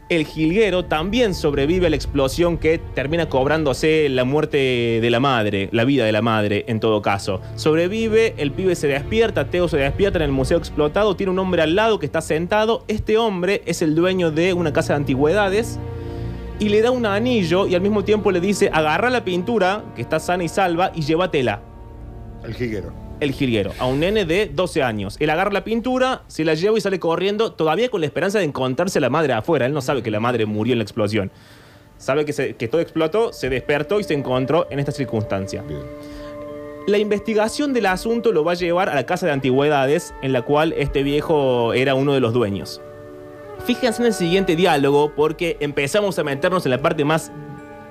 el 0.10 0.26
jilguero 0.26 0.86
también 0.86 1.36
sobrevive 1.36 1.88
a 1.88 1.90
la 1.92 1.96
explosión 1.96 2.58
que 2.58 2.80
termina 2.80 3.30
cobrándose 3.30 4.10
la 4.10 4.24
muerte 4.24 5.00
de 5.02 5.10
la 5.10 5.20
madre, 5.20 5.70
la 5.72 5.86
vida 5.86 6.04
de 6.04 6.12
la 6.12 6.24
madre 6.24 6.66
en 6.68 6.80
todo 6.80 7.02
caso. 7.04 7.42
Sobrevive, 7.56 8.34
el 8.38 8.52
pibe 8.52 8.76
se 8.76 8.88
despierta, 8.88 9.46
Teo 9.46 9.68
se 9.68 9.78
despierta 9.78 10.18
en 10.18 10.24
el 10.24 10.32
museo 10.32 10.58
explotado, 10.58 11.16
tiene 11.16 11.32
un 11.32 11.40
hombre 11.40 11.62
al 11.62 11.76
lado 11.76 12.00
que 12.00 12.08
está 12.08 12.22
sentado, 12.22 12.84
este 12.88 13.18
hombre 13.18 13.62
es 13.66 13.84
el 13.84 13.94
dueño 13.94 14.32
de 14.32 14.54
una 14.54 14.74
casa 14.74 14.94
de 14.94 14.98
antigüedades 14.98 15.80
y 16.60 16.70
le 16.70 16.82
da 16.82 16.90
un 16.90 17.06
anillo 17.06 17.68
y 17.68 17.76
al 17.76 17.82
mismo 17.82 18.04
tiempo 18.04 18.32
le 18.32 18.42
dice 18.42 18.70
agarra 18.74 19.10
la 19.10 19.24
pintura 19.24 19.84
que 19.96 20.02
está 20.02 20.20
sana 20.20 20.44
y 20.44 20.50
salva 20.50 20.92
y 20.96 21.02
llévatela. 21.02 21.62
El 22.44 22.56
jiguero. 22.56 23.09
El 23.20 23.32
jilguero, 23.32 23.72
a 23.80 23.86
un 23.86 24.00
nene 24.00 24.26
de 24.26 24.50
12 24.54 24.82
años. 24.84 25.18
Él 25.20 25.30
agarra 25.30 25.52
la 25.52 25.64
pintura, 25.64 26.24
se 26.28 26.44
la 26.46 26.54
lleva 26.54 26.78
y 26.78 26.82
sale 26.82 27.00
corriendo, 27.00 27.52
todavía 27.54 27.90
con 27.90 28.02
la 28.02 28.08
esperanza 28.08 28.40
de 28.40 28.46
encontrarse 28.46 29.00
a 29.00 29.02
la 29.02 29.10
madre 29.10 29.34
afuera. 29.34 29.66
Él 29.66 29.74
no 29.74 29.82
sabe 29.82 30.02
que 30.04 30.12
la 30.12 30.20
madre 30.20 30.46
murió 30.46 30.74
en 30.74 30.80
la 30.80 30.84
explosión. 30.84 31.32
Sabe 31.98 32.24
que, 32.26 32.32
se- 32.34 32.56
que 32.56 32.68
todo 32.68 32.80
explotó, 32.82 33.34
se 33.34 33.50
despertó 33.50 34.00
y 34.00 34.04
se 34.04 34.14
encontró 34.14 34.68
en 34.70 34.80
esta 34.80 34.92
circunstancia. 34.94 35.64
La 36.88 36.98
investigación 36.98 37.74
del 37.74 37.86
asunto 37.86 38.32
lo 38.32 38.44
va 38.44 38.54
a 38.54 38.56
llevar 38.56 38.90
a 38.90 38.96
la 38.96 39.06
casa 39.06 39.26
de 39.28 39.34
antigüedades 39.34 40.14
en 40.22 40.34
la 40.34 40.42
cual 40.44 40.74
este 40.78 41.04
viejo 41.04 41.74
era 41.74 41.94
uno 41.96 42.14
de 42.14 42.20
los 42.20 42.34
dueños. 42.34 42.82
Fíjense 43.66 44.02
en 44.02 44.08
el 44.08 44.14
siguiente 44.14 44.56
diálogo 44.56 45.12
porque 45.16 45.58
empezamos 45.60 46.18
a 46.18 46.24
meternos 46.24 46.66
en 46.66 46.72
la 46.72 46.82
parte 46.82 47.04
más 47.04 47.32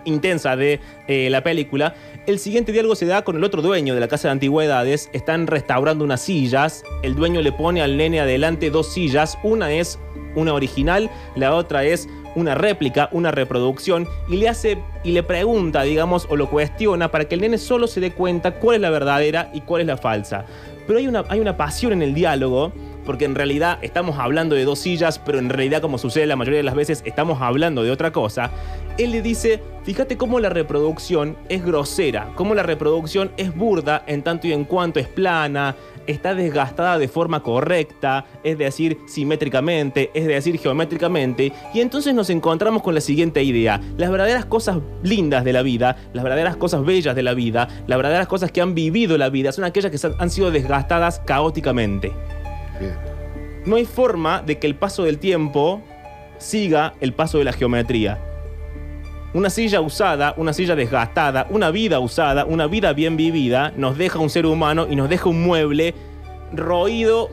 intensa 0.04 0.56
de 0.56 0.80
eh, 1.06 1.28
la 1.30 1.42
película. 1.42 1.94
El 2.26 2.38
siguiente 2.38 2.72
diálogo 2.72 2.94
se 2.94 3.06
da 3.06 3.22
con 3.22 3.36
el 3.36 3.44
otro 3.44 3.62
dueño 3.62 3.94
de 3.94 4.00
la 4.00 4.08
casa 4.08 4.28
de 4.28 4.32
antigüedades. 4.32 5.10
Están 5.12 5.46
restaurando 5.46 6.04
unas 6.04 6.20
sillas. 6.20 6.82
El 7.02 7.14
dueño 7.14 7.40
le 7.40 7.52
pone 7.52 7.82
al 7.82 7.96
nene 7.96 8.20
adelante 8.20 8.70
dos 8.70 8.92
sillas. 8.92 9.38
Una 9.42 9.72
es 9.72 9.98
una 10.34 10.54
original, 10.54 11.10
la 11.34 11.54
otra 11.54 11.84
es 11.84 12.08
una 12.34 12.54
réplica, 12.54 13.08
una 13.12 13.30
reproducción, 13.30 14.06
y 14.28 14.36
le 14.36 14.48
hace 14.48 14.78
y 15.02 15.12
le 15.12 15.22
pregunta, 15.22 15.82
digamos, 15.82 16.26
o 16.30 16.36
lo 16.36 16.48
cuestiona 16.50 17.10
para 17.10 17.26
que 17.26 17.34
el 17.34 17.40
nene 17.40 17.58
solo 17.58 17.86
se 17.86 18.00
dé 18.00 18.12
cuenta 18.12 18.52
cuál 18.52 18.76
es 18.76 18.82
la 18.82 18.90
verdadera 18.90 19.50
y 19.52 19.62
cuál 19.62 19.82
es 19.82 19.86
la 19.86 19.96
falsa. 19.96 20.44
Pero 20.86 20.98
hay 20.98 21.06
una, 21.06 21.24
hay 21.28 21.40
una 21.40 21.56
pasión 21.56 21.92
en 21.92 22.02
el 22.02 22.14
diálogo, 22.14 22.72
porque 23.08 23.24
en 23.24 23.34
realidad 23.34 23.78
estamos 23.80 24.18
hablando 24.18 24.54
de 24.54 24.66
dos 24.66 24.80
sillas, 24.80 25.18
pero 25.18 25.38
en 25.38 25.48
realidad, 25.48 25.80
como 25.80 25.96
sucede 25.96 26.26
la 26.26 26.36
mayoría 26.36 26.58
de 26.58 26.64
las 26.64 26.74
veces, 26.74 27.02
estamos 27.06 27.40
hablando 27.40 27.82
de 27.82 27.90
otra 27.90 28.12
cosa. 28.12 28.50
Él 28.98 29.12
le 29.12 29.22
dice, 29.22 29.62
fíjate 29.84 30.18
cómo 30.18 30.40
la 30.40 30.50
reproducción 30.50 31.34
es 31.48 31.64
grosera, 31.64 32.32
cómo 32.34 32.54
la 32.54 32.64
reproducción 32.64 33.30
es 33.38 33.56
burda 33.56 34.04
en 34.06 34.22
tanto 34.22 34.46
y 34.46 34.52
en 34.52 34.66
cuanto 34.66 35.00
es 35.00 35.08
plana, 35.08 35.74
está 36.06 36.34
desgastada 36.34 36.98
de 36.98 37.08
forma 37.08 37.42
correcta, 37.42 38.26
es 38.44 38.58
decir, 38.58 38.98
simétricamente, 39.06 40.10
es 40.12 40.26
decir, 40.26 40.58
geométricamente, 40.58 41.50
y 41.72 41.80
entonces 41.80 42.12
nos 42.12 42.28
encontramos 42.28 42.82
con 42.82 42.94
la 42.94 43.00
siguiente 43.00 43.42
idea. 43.42 43.80
Las 43.96 44.10
verdaderas 44.10 44.44
cosas 44.44 44.80
lindas 45.02 45.44
de 45.44 45.54
la 45.54 45.62
vida, 45.62 45.96
las 46.12 46.24
verdaderas 46.24 46.56
cosas 46.56 46.84
bellas 46.84 47.16
de 47.16 47.22
la 47.22 47.32
vida, 47.32 47.68
las 47.86 47.96
verdaderas 47.96 48.26
cosas 48.26 48.52
que 48.52 48.60
han 48.60 48.74
vivido 48.74 49.16
la 49.16 49.30
vida, 49.30 49.50
son 49.52 49.64
aquellas 49.64 49.90
que 49.90 50.12
han 50.18 50.28
sido 50.28 50.50
desgastadas 50.50 51.20
caóticamente. 51.20 52.12
No 53.64 53.76
hay 53.76 53.84
forma 53.84 54.42
de 54.42 54.58
que 54.58 54.66
el 54.66 54.74
paso 54.74 55.04
del 55.04 55.18
tiempo 55.18 55.82
siga 56.38 56.94
el 57.00 57.12
paso 57.12 57.38
de 57.38 57.44
la 57.44 57.52
geometría. 57.52 58.18
Una 59.34 59.50
silla 59.50 59.80
usada, 59.80 60.34
una 60.38 60.52
silla 60.52 60.74
desgastada, 60.74 61.46
una 61.50 61.70
vida 61.70 62.00
usada, 62.00 62.44
una 62.46 62.66
vida 62.66 62.92
bien 62.94 63.16
vivida, 63.16 63.72
nos 63.76 63.98
deja 63.98 64.18
un 64.18 64.30
ser 64.30 64.46
humano 64.46 64.86
y 64.88 64.96
nos 64.96 65.10
deja 65.10 65.28
un 65.28 65.42
mueble 65.42 65.94
roído, 66.52 67.28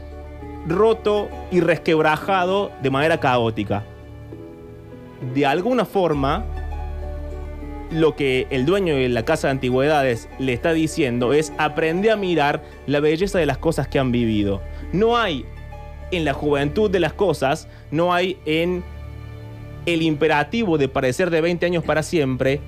roto 0.67 1.29
y 1.51 1.61
resquebrajado 1.61 2.71
de 2.81 2.89
manera 2.89 3.19
caótica. 3.19 3.83
De 5.33 5.45
alguna 5.45 5.85
forma, 5.85 6.43
lo 7.91 8.15
que 8.15 8.47
el 8.49 8.65
dueño 8.65 8.95
de 8.95 9.07
la 9.07 9.23
casa 9.23 9.47
de 9.47 9.51
antigüedades 9.51 10.27
le 10.37 10.53
está 10.53 10.73
diciendo 10.73 11.33
es 11.33 11.53
aprende 11.57 12.11
a 12.11 12.17
mirar 12.17 12.61
la 12.87 12.99
belleza 12.99 13.39
de 13.39 13.45
las 13.45 13.57
cosas 13.57 13.87
que 13.87 13.99
han 13.99 14.11
vivido. 14.11 14.61
No 14.95 15.17
hay 15.17 15.45
en 16.11 16.23
la 16.23 16.33
juventud 16.33 16.89
de 16.89 17.01
las 17.01 17.11
cosas, 17.11 17.67
no 17.91 18.13
hay 18.13 18.37
en 18.45 18.81
el 19.85 20.01
imperativo 20.01 20.77
de 20.77 20.87
parecer 20.87 21.29
de 21.29 21.41
20 21.41 21.65
años 21.65 21.83
para 21.83 22.01
siempre, 22.01 22.61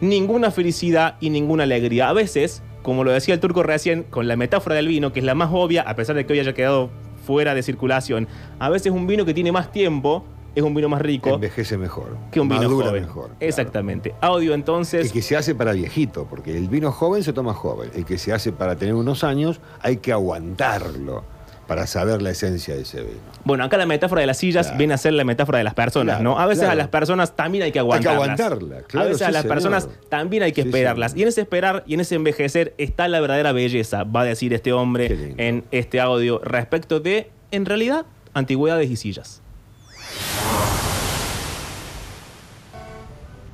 ninguna 0.00 0.50
felicidad 0.50 1.16
y 1.18 1.30
ninguna 1.30 1.62
alegría. 1.64 2.10
A 2.10 2.12
veces, 2.12 2.62
como 2.82 3.04
lo 3.04 3.12
decía 3.12 3.32
el 3.32 3.40
turco 3.40 3.62
recién, 3.62 4.02
con 4.02 4.28
la 4.28 4.36
metáfora 4.36 4.76
del 4.76 4.86
vino, 4.88 5.14
que 5.14 5.20
es 5.20 5.24
la 5.24 5.34
más 5.34 5.48
obvia, 5.50 5.80
a 5.82 5.96
pesar 5.96 6.14
de 6.14 6.26
que 6.26 6.34
hoy 6.34 6.40
haya 6.40 6.52
quedado 6.52 6.90
fuera 7.26 7.54
de 7.54 7.62
circulación, 7.62 8.28
a 8.58 8.68
veces 8.68 8.92
un 8.92 9.06
vino 9.06 9.24
que 9.24 9.32
tiene 9.32 9.50
más 9.50 9.72
tiempo 9.72 10.24
es 10.54 10.62
un 10.62 10.74
vino 10.74 10.86
más 10.90 11.00
rico 11.00 11.30
Envejece 11.30 11.78
mejor. 11.78 12.18
que 12.30 12.38
un 12.38 12.50
vino 12.50 12.68
joven. 12.68 13.04
mejor. 13.04 13.28
claro. 13.28 13.36
Exactamente. 13.40 14.14
Audio 14.20 14.52
entonces. 14.52 15.06
El 15.06 15.12
que 15.12 15.22
se 15.22 15.34
hace 15.34 15.54
para 15.54 15.72
viejito, 15.72 16.26
porque 16.28 16.54
el 16.54 16.68
vino 16.68 16.92
joven 16.92 17.22
se 17.22 17.32
toma 17.32 17.54
joven. 17.54 17.90
El 17.94 18.04
que 18.04 18.18
se 18.18 18.34
hace 18.34 18.52
para 18.52 18.76
tener 18.76 18.94
unos 18.94 19.24
años, 19.24 19.62
hay 19.80 19.96
que 19.96 20.12
aguantarlo 20.12 21.24
para 21.66 21.86
saber 21.86 22.20
la 22.22 22.30
esencia 22.30 22.74
de 22.74 22.82
ese 22.82 23.00
vino. 23.02 23.20
Bueno, 23.44 23.64
acá 23.64 23.76
la 23.78 23.86
metáfora 23.86 24.20
de 24.20 24.26
las 24.26 24.36
sillas 24.38 24.66
Claro. 24.66 24.78
viene 24.78 24.94
a 24.94 24.98
ser 24.98 25.12
la 25.14 25.24
metáfora 25.24 25.58
de 25.58 25.64
las 25.64 25.74
personas, 25.74 26.16
Claro, 26.18 26.30
¿no? 26.34 26.38
A 26.38 26.46
veces 26.46 26.60
claro. 26.64 26.72
a 26.72 26.74
las 26.76 26.88
personas 26.88 27.34
también 27.36 27.64
hay 27.64 27.72
que 27.72 27.78
Hay 27.78 27.84
que 27.84 28.08
aguantarlas. 28.08 28.40
aguantarla, 28.40 28.82
claro, 28.86 29.06
a 29.06 29.08
veces 29.08 29.22
a 29.26 29.30
las 29.30 29.42
señor. 29.42 29.54
personas 29.54 29.88
también 30.08 30.42
hay 30.42 30.52
que 30.52 30.62
Sí, 30.62 30.68
esperarlas. 30.68 31.12
señor. 31.12 31.18
Y 31.20 31.22
en 31.22 31.28
ese 31.28 31.40
esperar 31.40 31.84
y 31.86 31.94
en 31.94 32.00
ese 32.00 32.14
envejecer 32.16 32.74
está 32.78 33.08
la 33.08 33.20
verdadera 33.20 33.52
belleza, 33.52 34.04
va 34.04 34.22
a 34.22 34.24
decir 34.24 34.52
este 34.52 34.72
hombre 34.72 35.34
en 35.38 35.64
este 35.70 36.00
audio 36.00 36.40
respecto 36.44 37.00
de, 37.00 37.30
en 37.52 37.64
realidad, 37.64 38.06
antigüedades 38.34 38.90
y 38.90 38.96
sillas. 38.96 39.40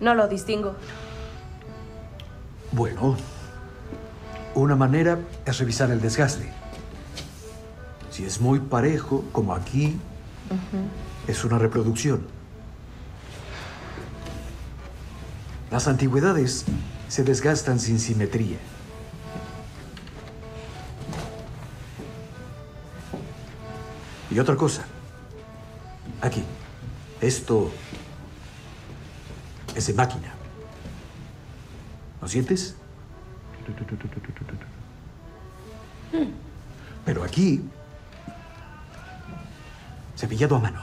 No 0.01 0.15
lo 0.15 0.29
distingo. 0.29 0.75
Bueno, 2.73 3.17
una 4.55 4.77
manera 4.77 5.19
es 5.47 5.59
revisar 5.59 5.91
el 5.91 6.01
desgaste. 6.01 6.49
Si 8.19 8.25
es 8.25 8.41
muy 8.41 8.59
parejo, 8.59 9.25
como 9.31 9.55
aquí, 9.55 9.97
es 11.29 11.45
una 11.45 11.57
reproducción. 11.57 12.27
Las 15.71 15.87
antigüedades 15.87 16.65
se 17.07 17.23
desgastan 17.23 17.79
sin 17.79 18.01
simetría. 18.01 18.59
Y 24.33 24.41
otra 24.41 24.57
cosa. 24.57 24.85
Aquí. 26.21 26.43
Esto 27.21 27.71
es 29.77 29.87
de 29.87 29.95
máquina. 29.95 30.35
¿Lo 32.21 32.27
sientes? 32.27 32.75
Pero 37.05 37.23
aquí, 37.23 37.63
cepillado 40.19 40.57
a 40.57 40.59
mano. 40.59 40.81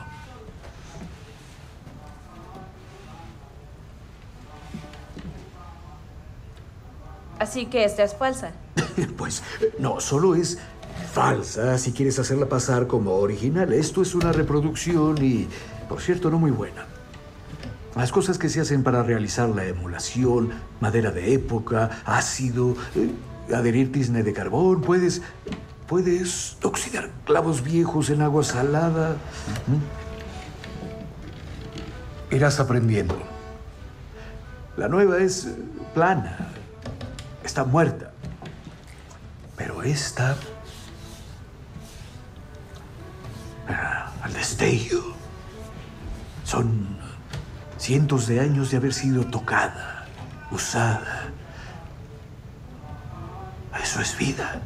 Así 7.38 7.66
que 7.66 7.84
esta 7.84 8.04
es 8.04 8.16
falsa. 8.16 8.52
Pues 9.18 9.44
no, 9.78 10.00
solo 10.00 10.36
es 10.36 10.58
falsa 11.12 11.78
si 11.78 11.92
quieres 11.92 12.18
hacerla 12.18 12.48
pasar 12.48 12.88
como 12.88 13.12
original. 13.16 13.74
Esto 13.74 14.02
es 14.02 14.16
una 14.16 14.32
reproducción 14.32 15.18
y, 15.22 15.48
por 15.90 16.00
cierto, 16.00 16.32
no 16.32 16.40
muy 16.40 16.52
buena. 16.52 16.86
Las 17.96 18.12
cosas 18.12 18.38
que 18.38 18.48
se 18.48 18.62
hacen 18.62 18.84
para 18.84 19.04
realizar 19.04 19.50
la 19.50 19.66
emulación, 19.66 20.52
madera 20.80 21.12
de 21.12 21.34
época, 21.34 22.02
ácido, 22.06 22.76
eh, 22.96 23.10
adherir 23.54 23.92
tizne 23.92 24.24
de 24.24 24.34
carbón, 24.34 24.82
puedes, 24.82 25.22
puedes 25.88 26.58
oxidar 26.64 27.10
clavos 27.26 27.64
viejos 27.64 28.10
en 28.10 28.22
agua 28.22 28.44
salada. 28.44 29.18
¿Mm? 29.68 29.82
Irás 32.36 32.60
aprendiendo. 32.60 33.18
La 34.78 34.88
nueva 34.88 35.20
es 35.20 35.46
eh, 35.46 35.56
plana, 35.94 36.50
está 37.44 37.64
muerta. 37.64 38.12
Pero 39.56 39.84
esta... 39.84 40.36
ah, 43.70 44.12
al 44.22 44.34
destello. 44.34 45.16
Son 46.44 46.98
cientos 47.78 48.28
de 48.28 48.40
años 48.40 48.72
de 48.72 48.78
haber 48.78 48.94
sido 48.94 49.26
tocada, 49.26 50.06
usada. 50.52 51.30
Eso 53.82 54.02
es 54.02 54.18
vida. 54.18 54.62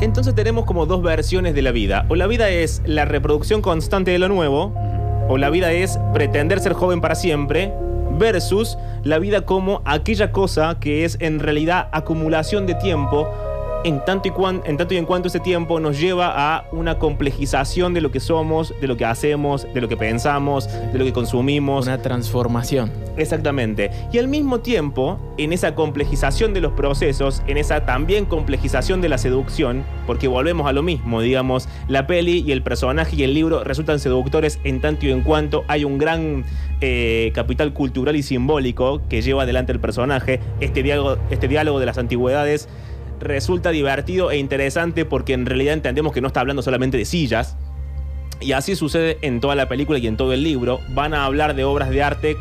Entonces 0.00 0.34
tenemos 0.34 0.66
como 0.66 0.86
dos 0.86 1.02
versiones 1.02 1.54
de 1.54 1.62
la 1.62 1.72
vida. 1.72 2.06
O 2.08 2.16
la 2.16 2.26
vida 2.26 2.48
es 2.50 2.82
la 2.84 3.04
reproducción 3.04 3.62
constante 3.62 4.10
de 4.10 4.18
lo 4.18 4.28
nuevo, 4.28 4.72
o 5.28 5.38
la 5.38 5.50
vida 5.50 5.72
es 5.72 5.98
pretender 6.12 6.60
ser 6.60 6.74
joven 6.74 7.00
para 7.00 7.14
siempre, 7.14 7.72
versus 8.18 8.78
la 9.02 9.18
vida 9.18 9.42
como 9.42 9.82
aquella 9.84 10.32
cosa 10.32 10.78
que 10.80 11.04
es 11.04 11.16
en 11.20 11.40
realidad 11.40 11.88
acumulación 11.92 12.66
de 12.66 12.74
tiempo, 12.74 13.28
en 13.86 14.04
tanto 14.04 14.26
y, 14.26 14.32
cuan- 14.32 14.62
en, 14.64 14.76
tanto 14.76 14.94
y 14.94 14.96
en 14.96 15.06
cuanto 15.06 15.28
ese 15.28 15.38
tiempo 15.38 15.78
nos 15.78 16.00
lleva 16.00 16.32
a 16.34 16.64
una 16.72 16.98
complejización 16.98 17.94
de 17.94 18.00
lo 18.00 18.10
que 18.10 18.18
somos, 18.18 18.74
de 18.80 18.88
lo 18.88 18.96
que 18.96 19.04
hacemos, 19.04 19.64
de 19.72 19.80
lo 19.80 19.88
que 19.88 19.96
pensamos, 19.96 20.68
de 20.92 20.98
lo 20.98 21.04
que 21.04 21.12
consumimos. 21.12 21.86
Una 21.86 22.02
transformación. 22.02 22.90
Exactamente. 23.16 23.92
Y 24.12 24.18
al 24.18 24.26
mismo 24.26 24.58
tiempo, 24.58 25.18
en 25.38 25.52
esa 25.52 25.76
complejización 25.76 26.52
de 26.52 26.60
los 26.60 26.72
procesos, 26.72 27.42
en 27.46 27.58
esa 27.58 27.86
también 27.86 28.24
complejización 28.24 29.00
de 29.00 29.08
la 29.08 29.18
seducción, 29.18 29.84
porque 30.04 30.26
volvemos 30.26 30.66
a 30.66 30.72
lo 30.72 30.82
mismo, 30.82 31.20
digamos, 31.20 31.68
la 31.86 32.08
peli 32.08 32.42
y 32.44 32.50
el 32.50 32.62
personaje 32.62 33.14
y 33.14 33.22
el 33.22 33.34
libro 33.34 33.62
resultan 33.62 34.00
seductores 34.00 34.58
en 34.64 34.80
tanto 34.80 35.06
y 35.06 35.12
en 35.12 35.20
cuanto 35.22 35.62
hay 35.68 35.84
un 35.84 35.96
gran 35.98 36.44
eh, 36.80 37.30
capital 37.34 37.72
cultural 37.72 38.16
y 38.16 38.24
simbólico 38.24 39.00
que 39.08 39.22
lleva 39.22 39.44
adelante 39.44 39.70
el 39.70 39.78
personaje. 39.78 40.40
Este 40.58 40.82
diálogo, 40.82 41.18
este 41.30 41.46
diálogo 41.46 41.78
de 41.78 41.86
las 41.86 41.98
antigüedades 41.98 42.68
resulta 43.20 43.70
divertido 43.70 44.30
e 44.30 44.38
interesante 44.38 45.04
porque 45.04 45.32
en 45.32 45.46
realidad 45.46 45.74
entendemos 45.74 46.12
que 46.12 46.20
no 46.20 46.28
está 46.28 46.40
hablando 46.40 46.62
solamente 46.62 46.96
de 46.96 47.04
sillas. 47.04 47.56
Y 48.40 48.52
así 48.52 48.76
sucede 48.76 49.18
en 49.22 49.40
toda 49.40 49.54
la 49.54 49.68
película 49.68 49.98
y 49.98 50.06
en 50.06 50.16
todo 50.16 50.32
el 50.32 50.42
libro. 50.42 50.80
Van 50.90 51.14
a 51.14 51.24
hablar 51.24 51.54
de 51.54 51.64
obras 51.64 51.90
de 51.90 52.02
arte 52.02 52.36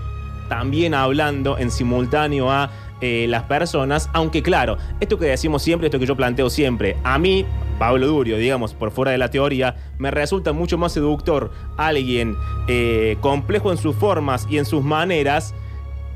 también 0.50 0.94
hablando 0.94 1.58
en 1.58 1.72
simultáneo 1.72 2.51
a 2.51 2.70
eh, 3.01 3.25
las 3.27 3.44
personas, 3.44 4.10
aunque 4.13 4.41
claro, 4.41 4.77
esto 5.01 5.20
que 5.20 5.25
decimos 5.25 5.62
siempre, 5.62 5.88
esto 5.88 6.00
que 6.00 6.05
yo 6.05 6.15
planteo 6.15 6.50
siempre, 6.50 6.96
a 7.03 7.20
mí, 7.20 7.46
Pablo 7.77 8.08
Durio, 8.08 8.38
digamos, 8.38 8.74
por 8.74 8.91
fuera 8.91 9.12
de 9.12 9.17
la 9.17 9.29
teoría, 9.29 9.75
me 9.98 10.12
resulta 10.12 10.53
mucho 10.53 10.77
más 10.77 10.94
seductor 10.94 11.51
alguien 11.75 12.38
eh, 12.67 13.17
complejo 13.20 13.72
en 13.72 13.77
sus 13.77 13.96
formas 13.98 14.48
y 14.50 14.60
en 14.60 14.65
sus 14.65 14.82
maneras 14.82 15.53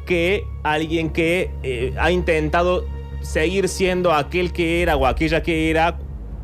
que 0.05 0.45
alguien 0.63 1.09
que 1.09 1.51
eh, 1.63 1.93
ha 1.99 2.11
intentado 2.11 2.85
seguir 3.21 3.67
siendo 3.67 4.13
aquel 4.13 4.51
que 4.53 4.81
era 4.81 4.95
o 4.95 5.05
aquella 5.05 5.43
que 5.43 5.69
era 5.69 5.97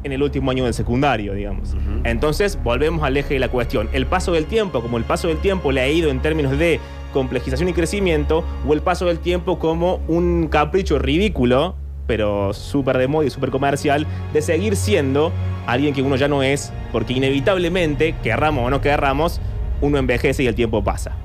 en 0.03 0.11
el 0.11 0.21
último 0.21 0.51
año 0.51 0.65
del 0.65 0.73
secundario, 0.73 1.33
digamos. 1.33 1.75
Entonces, 2.03 2.59
volvemos 2.63 3.03
al 3.03 3.17
eje 3.17 3.33
de 3.33 3.39
la 3.39 3.49
cuestión. 3.49 3.89
El 3.91 4.05
paso 4.05 4.33
del 4.33 4.45
tiempo, 4.45 4.81
como 4.81 4.97
el 4.97 5.03
paso 5.03 5.27
del 5.27 5.37
tiempo 5.37 5.71
le 5.71 5.81
ha 5.81 5.89
ido 5.89 6.11
en 6.11 6.21
términos 6.21 6.57
de 6.57 6.79
complejización 7.11 7.69
y 7.69 7.73
crecimiento, 7.73 8.43
o 8.67 8.73
el 8.73 8.81
paso 8.81 9.05
del 9.05 9.19
tiempo 9.19 9.57
como 9.57 10.01
un 10.07 10.47
capricho 10.47 10.99
ridículo, 10.99 11.75
pero 12.05 12.53
súper 12.53 12.99
de 12.99 13.07
moda 13.07 13.25
y 13.25 13.31
súper 13.31 13.49
comercial, 13.49 14.05
de 14.31 14.41
seguir 14.43 14.75
siendo 14.75 15.31
alguien 15.65 15.95
que 15.95 16.03
uno 16.03 16.17
ya 16.17 16.27
no 16.27 16.43
es, 16.43 16.71
porque 16.91 17.13
inevitablemente, 17.13 18.13
querramos 18.21 18.67
o 18.67 18.69
no 18.69 18.81
querramos, 18.81 19.41
uno 19.81 19.97
envejece 19.97 20.43
y 20.43 20.47
el 20.47 20.55
tiempo 20.55 20.83
pasa. 20.83 21.15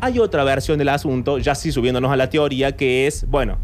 Hay 0.00 0.18
otra 0.18 0.42
versión 0.42 0.78
del 0.78 0.88
asunto, 0.88 1.38
ya 1.38 1.54
sí 1.54 1.70
subiéndonos 1.70 2.10
a 2.10 2.16
la 2.16 2.30
teoría, 2.30 2.74
que 2.74 3.06
es, 3.06 3.28
bueno, 3.28 3.58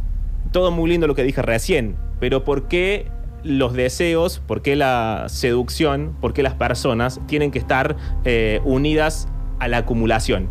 todo 0.53 0.71
muy 0.71 0.91
lindo 0.91 1.07
lo 1.07 1.15
que 1.15 1.23
dije 1.23 1.43
recién, 1.43 1.97
pero 2.21 2.45
¿por 2.45 2.69
qué 2.69 3.09
los 3.43 3.75
deseos, 3.75 4.41
por 4.41 4.63
qué 4.63 4.77
la 4.77 5.27
seducción, 5.29 6.17
por 6.21 6.33
qué 6.33 6.43
las 6.43 6.55
personas 6.55 7.21
tienen 7.27 7.51
que 7.51 7.59
estar 7.59 7.97
eh, 8.25 8.61
unidas 8.65 9.29
a 9.59 9.69
la 9.69 9.79
acumulación? 9.79 10.49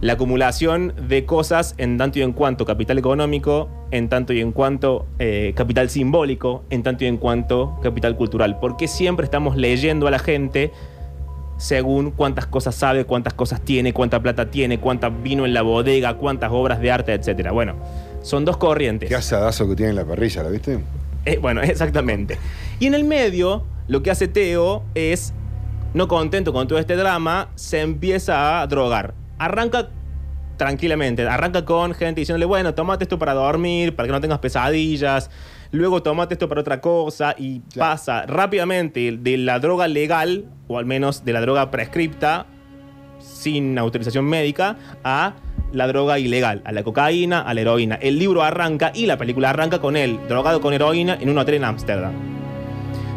La 0.00 0.12
acumulación 0.12 0.94
de 1.08 1.24
cosas 1.24 1.74
en 1.76 1.98
tanto 1.98 2.20
y 2.20 2.22
en 2.22 2.32
cuanto 2.32 2.64
capital 2.64 2.98
económico, 2.98 3.68
en 3.90 4.08
tanto 4.08 4.32
y 4.32 4.40
en 4.40 4.52
cuanto 4.52 5.06
eh, 5.18 5.52
capital 5.56 5.90
simbólico, 5.90 6.62
en 6.70 6.84
tanto 6.84 7.04
y 7.04 7.08
en 7.08 7.16
cuanto 7.16 7.80
capital 7.82 8.14
cultural. 8.14 8.60
¿Por 8.60 8.76
qué 8.76 8.86
siempre 8.86 9.24
estamos 9.24 9.56
leyendo 9.56 10.06
a 10.06 10.12
la 10.12 10.20
gente 10.20 10.70
según 11.56 12.12
cuántas 12.12 12.46
cosas 12.46 12.76
sabe, 12.76 13.06
cuántas 13.06 13.34
cosas 13.34 13.60
tiene, 13.62 13.92
cuánta 13.92 14.22
plata 14.22 14.50
tiene, 14.50 14.78
cuánta 14.78 15.08
vino 15.08 15.44
en 15.44 15.52
la 15.52 15.62
bodega, 15.62 16.14
cuántas 16.14 16.52
obras 16.52 16.80
de 16.80 16.92
arte, 16.92 17.12
etcétera? 17.12 17.50
Bueno, 17.50 17.74
son 18.28 18.44
dos 18.44 18.58
corrientes. 18.58 19.08
Qué 19.08 19.14
asadazo 19.14 19.66
que 19.68 19.74
tiene 19.74 19.90
en 19.90 19.96
la 19.96 20.04
parrilla, 20.04 20.42
¿la 20.42 20.50
viste? 20.50 20.78
Eh, 21.24 21.38
bueno, 21.38 21.62
exactamente. 21.62 22.38
Y 22.78 22.86
en 22.86 22.94
el 22.94 23.04
medio, 23.04 23.64
lo 23.88 24.02
que 24.02 24.10
hace 24.10 24.28
Teo 24.28 24.84
es, 24.94 25.32
no 25.94 26.08
contento 26.08 26.52
con 26.52 26.68
todo 26.68 26.78
este 26.78 26.94
drama, 26.94 27.48
se 27.54 27.80
empieza 27.80 28.60
a 28.60 28.66
drogar. 28.66 29.14
Arranca 29.38 29.88
tranquilamente, 30.58 31.26
arranca 31.26 31.64
con 31.64 31.94
gente 31.94 32.20
diciéndole, 32.20 32.44
bueno, 32.44 32.74
tomate 32.74 33.04
esto 33.04 33.18
para 33.18 33.32
dormir, 33.32 33.96
para 33.96 34.08
que 34.08 34.12
no 34.12 34.20
tengas 34.20 34.40
pesadillas, 34.40 35.30
luego 35.70 36.02
tomate 36.02 36.34
esto 36.34 36.50
para 36.50 36.60
otra 36.60 36.82
cosa, 36.82 37.34
y 37.38 37.60
pasa 37.78 38.26
rápidamente 38.26 39.16
de 39.18 39.38
la 39.38 39.58
droga 39.58 39.88
legal, 39.88 40.44
o 40.66 40.78
al 40.78 40.84
menos 40.84 41.24
de 41.24 41.32
la 41.32 41.40
droga 41.40 41.70
prescripta, 41.70 42.44
sin 43.20 43.78
autorización 43.78 44.26
médica, 44.26 44.76
a 45.02 45.34
la 45.72 45.86
droga 45.86 46.18
ilegal, 46.18 46.62
a 46.64 46.72
la 46.72 46.82
cocaína, 46.82 47.40
a 47.40 47.54
la 47.54 47.60
heroína. 47.60 47.96
El 47.96 48.18
libro 48.18 48.42
arranca 48.42 48.92
y 48.94 49.06
la 49.06 49.18
película 49.18 49.50
arranca 49.50 49.78
con 49.80 49.96
él, 49.96 50.18
drogado 50.28 50.60
con 50.60 50.74
heroína 50.74 51.18
en 51.20 51.30
un 51.30 51.38
hotel 51.38 51.56
en 51.56 51.64
Ámsterdam. 51.64 52.12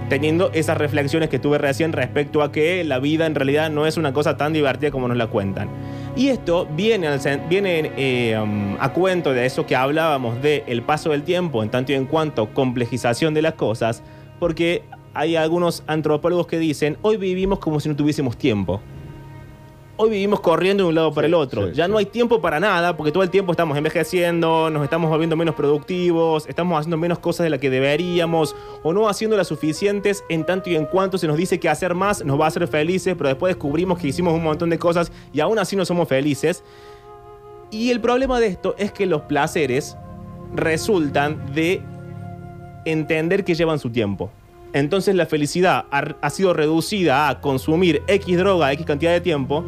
Teniendo 0.09 0.51
esas 0.51 0.77
reflexiones 0.77 1.29
que 1.29 1.39
tuve 1.39 1.57
recién 1.57 1.93
respecto 1.93 2.41
a 2.41 2.51
que 2.51 2.83
la 2.83 2.99
vida 2.99 3.25
en 3.25 3.35
realidad 3.35 3.69
no 3.69 3.87
es 3.87 3.95
una 3.95 4.11
cosa 4.11 4.35
tan 4.35 4.51
divertida 4.51 4.91
como 4.91 5.07
nos 5.07 5.15
la 5.15 5.27
cuentan. 5.27 5.69
Y 6.17 6.27
esto 6.27 6.67
viene, 6.75 7.07
al, 7.07 7.21
viene 7.47 7.91
eh, 7.95 8.37
um, 8.37 8.75
a 8.79 8.91
cuento 8.91 9.31
de 9.31 9.45
eso 9.45 9.65
que 9.65 9.77
hablábamos 9.77 10.41
de 10.41 10.65
el 10.67 10.81
paso 10.81 11.11
del 11.11 11.23
tiempo 11.23 11.63
en 11.63 11.69
tanto 11.69 11.93
y 11.93 11.95
en 11.95 12.05
cuanto 12.05 12.53
complejización 12.53 13.33
de 13.33 13.41
las 13.41 13.53
cosas, 13.53 14.03
porque 14.37 14.83
hay 15.13 15.37
algunos 15.37 15.83
antropólogos 15.87 16.47
que 16.47 16.59
dicen, 16.59 16.97
hoy 17.01 17.15
vivimos 17.15 17.59
como 17.59 17.79
si 17.79 17.87
no 17.87 17.95
tuviésemos 17.95 18.37
tiempo 18.37 18.81
hoy 20.01 20.09
vivimos 20.09 20.39
corriendo 20.39 20.83
de 20.83 20.89
un 20.89 20.95
lado 20.95 21.13
para 21.13 21.27
el 21.27 21.33
otro. 21.35 21.71
ya 21.71 21.87
no 21.87 21.97
hay 21.97 22.07
tiempo 22.07 22.41
para 22.41 22.59
nada 22.59 22.97
porque 22.97 23.11
todo 23.11 23.21
el 23.21 23.29
tiempo 23.29 23.51
estamos 23.51 23.77
envejeciendo, 23.77 24.71
nos 24.71 24.83
estamos 24.83 25.11
volviendo 25.11 25.35
menos 25.35 25.53
productivos, 25.53 26.47
estamos 26.47 26.79
haciendo 26.79 26.97
menos 26.97 27.19
cosas 27.19 27.43
de 27.43 27.51
las 27.51 27.59
que 27.59 27.69
deberíamos 27.69 28.55
o 28.81 28.93
no 28.93 29.07
haciendo 29.07 29.37
las 29.37 29.47
suficientes 29.47 30.23
en 30.27 30.43
tanto 30.43 30.71
y 30.71 30.75
en 30.75 30.85
cuanto 30.85 31.19
se 31.19 31.27
nos 31.27 31.37
dice 31.37 31.59
que 31.59 31.69
hacer 31.69 31.93
más 31.93 32.25
nos 32.25 32.39
va 32.39 32.45
a 32.45 32.47
hacer 32.47 32.67
felices, 32.67 33.13
pero 33.15 33.29
después 33.29 33.53
descubrimos 33.53 33.99
que 33.99 34.07
hicimos 34.07 34.33
un 34.33 34.43
montón 34.43 34.71
de 34.71 34.79
cosas 34.79 35.11
y 35.31 35.39
aún 35.39 35.59
así 35.59 35.75
no 35.75 35.85
somos 35.85 36.07
felices. 36.07 36.63
Y 37.69 37.91
el 37.91 38.01
problema 38.01 38.39
de 38.39 38.47
esto 38.47 38.73
es 38.79 38.91
que 38.91 39.05
los 39.05 39.21
placeres 39.21 39.95
resultan 40.55 41.53
de 41.53 41.79
entender 42.85 43.45
que 43.45 43.53
llevan 43.53 43.77
su 43.77 43.91
tiempo. 43.91 44.31
Entonces 44.73 45.15
la 45.15 45.25
felicidad 45.25 45.85
ha, 45.91 46.29
sido 46.29 46.53
reducida 46.53 47.27
a 47.29 47.41
consumir 47.41 48.03
X 48.07 48.37
droga, 48.37 48.71
X 48.73 48.85
cantidad 48.85 49.11
de 49.11 49.21
tiempo, 49.21 49.65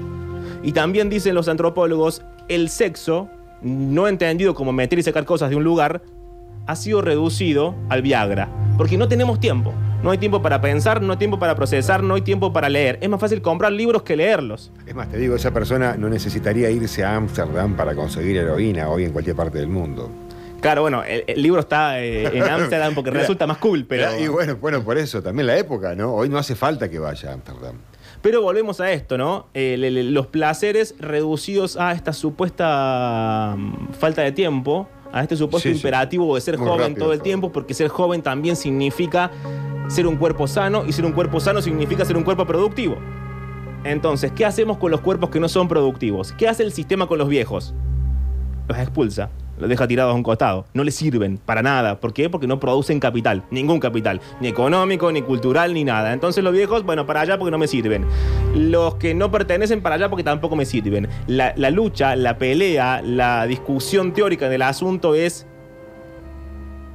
y 0.63 0.71
también 0.71 1.09
dicen 1.09 1.35
los 1.35 1.49
antropólogos, 1.49 2.21
el 2.47 2.69
sexo, 2.69 3.29
no 3.61 4.07
entendido 4.07 4.53
como 4.55 4.71
meter 4.71 4.99
y 4.99 5.03
sacar 5.03 5.25
cosas 5.25 5.49
de 5.49 5.57
un 5.57 5.63
lugar, 5.63 6.01
ha 6.65 6.75
sido 6.75 7.01
reducido 7.01 7.75
al 7.89 8.01
Viagra. 8.01 8.49
Porque 8.77 8.97
no 8.97 9.07
tenemos 9.07 9.39
tiempo. 9.39 9.73
No 10.03 10.11
hay 10.11 10.17
tiempo 10.17 10.41
para 10.41 10.59
pensar, 10.59 11.01
no 11.01 11.13
hay 11.13 11.17
tiempo 11.17 11.39
para 11.39 11.55
procesar, 11.55 12.03
no 12.03 12.15
hay 12.15 12.21
tiempo 12.21 12.51
para 12.51 12.67
leer. 12.67 12.99
Es 13.01 13.09
más 13.09 13.21
fácil 13.21 13.41
comprar 13.41 13.71
libros 13.71 14.03
que 14.03 14.17
leerlos. 14.17 14.69
Es 14.85 14.93
más, 14.93 15.09
te 15.09 15.17
digo, 15.17 15.35
esa 15.35 15.51
persona 15.51 15.95
no 15.97 16.09
necesitaría 16.09 16.69
irse 16.69 17.05
a 17.05 17.15
Ámsterdam 17.15 17.75
para 17.75 17.95
conseguir 17.95 18.37
heroína 18.37 18.89
hoy 18.89 19.05
en 19.05 19.11
cualquier 19.11 19.35
parte 19.35 19.59
del 19.59 19.69
mundo. 19.69 20.09
Claro, 20.63 20.81
bueno, 20.81 21.03
el, 21.03 21.41
libro 21.41 21.59
está 21.59 22.01
eh, 22.01 22.37
en 22.37 22.43
Ámsterdam 22.43 22.95
porque 22.95 23.11
resulta 23.11 23.45
más 23.45 23.57
cool, 23.57 23.83
pero... 23.85 24.17
Y 24.17 24.29
bueno, 24.29 24.55
bueno, 24.55 24.81
por 24.81 24.97
eso, 24.97 25.21
también 25.21 25.45
la 25.45 25.57
época, 25.57 25.93
¿no? 25.93 26.13
Hoy 26.13 26.29
no 26.29 26.37
hace 26.37 26.55
falta 26.55 26.89
que 26.89 26.99
vaya 26.99 27.31
a 27.31 27.33
Ámsterdam. 27.33 27.75
Pero 28.21 28.41
volvemos 28.41 28.79
a 28.79 28.89
esto, 28.93 29.17
¿no? 29.17 29.47
Eh, 29.53 29.75
los 29.77 30.27
placeres 30.27 30.95
reducidos 30.99 31.75
a 31.75 31.91
esta 31.91 32.13
supuesta 32.13 33.55
mm, 33.57 33.91
falta 33.99 34.21
de 34.21 34.31
tiempo, 34.31 34.87
a 35.11 35.21
este 35.21 35.35
supuesto 35.35 35.67
imperativo 35.67 36.33
de 36.33 36.39
ser 36.39 36.55
joven 36.55 36.95
todo 36.95 37.11
el 37.11 37.21
tiempo, 37.21 37.51
porque 37.51 37.73
ser 37.73 37.89
joven 37.89 38.21
también 38.21 38.55
significa 38.55 39.31
ser 39.89 40.07
un 40.07 40.15
cuerpo 40.15 40.47
sano 40.47 40.85
y 40.87 40.93
ser 40.93 41.03
un 41.03 41.11
cuerpo 41.11 41.41
sano 41.41 41.61
significa 41.61 42.05
ser 42.05 42.15
un 42.15 42.23
cuerpo 42.23 42.47
productivo. 42.47 42.95
Entonces, 43.83 44.31
¿qué 44.31 44.45
hacemos 44.45 44.77
con 44.77 44.91
los 44.91 45.01
cuerpos 45.01 45.29
que 45.29 45.41
no 45.41 45.49
son 45.49 45.67
productivos? 45.67 46.31
¿Qué 46.31 46.47
hace 46.47 46.63
el 46.63 46.71
sistema 46.71 47.07
con 47.07 47.17
los 47.17 47.27
viejos? 47.27 47.73
Los 48.69 48.77
expulsa 48.77 49.29
los 49.57 49.69
deja 49.69 49.87
tirados 49.87 50.11
a 50.11 50.15
un 50.15 50.23
costado. 50.23 50.65
No 50.73 50.83
les 50.83 50.95
sirven 50.95 51.37
para 51.37 51.61
nada. 51.61 51.99
¿Por 51.99 52.13
qué? 52.13 52.29
Porque 52.29 52.47
no 52.47 52.59
producen 52.59 52.99
capital, 52.99 53.43
ningún 53.51 53.79
capital, 53.79 54.21
ni 54.39 54.47
económico, 54.47 55.11
ni 55.11 55.21
cultural, 55.21 55.73
ni 55.73 55.83
nada. 55.83 56.13
Entonces 56.13 56.43
los 56.43 56.53
viejos, 56.53 56.83
bueno, 56.83 57.05
para 57.05 57.21
allá 57.21 57.37
porque 57.37 57.51
no 57.51 57.57
me 57.57 57.67
sirven. 57.67 58.05
Los 58.55 58.95
que 58.95 59.13
no 59.13 59.31
pertenecen 59.31 59.81
para 59.81 59.95
allá 59.95 60.09
porque 60.09 60.23
tampoco 60.23 60.55
me 60.55 60.65
sirven. 60.65 61.07
La, 61.27 61.53
lucha, 61.69 62.15
la 62.15 62.37
pelea, 62.37 63.01
la 63.01 63.45
discusión 63.45 64.13
teórica 64.13 64.49
del 64.49 64.63
asunto 64.63 65.15
es, 65.15 65.45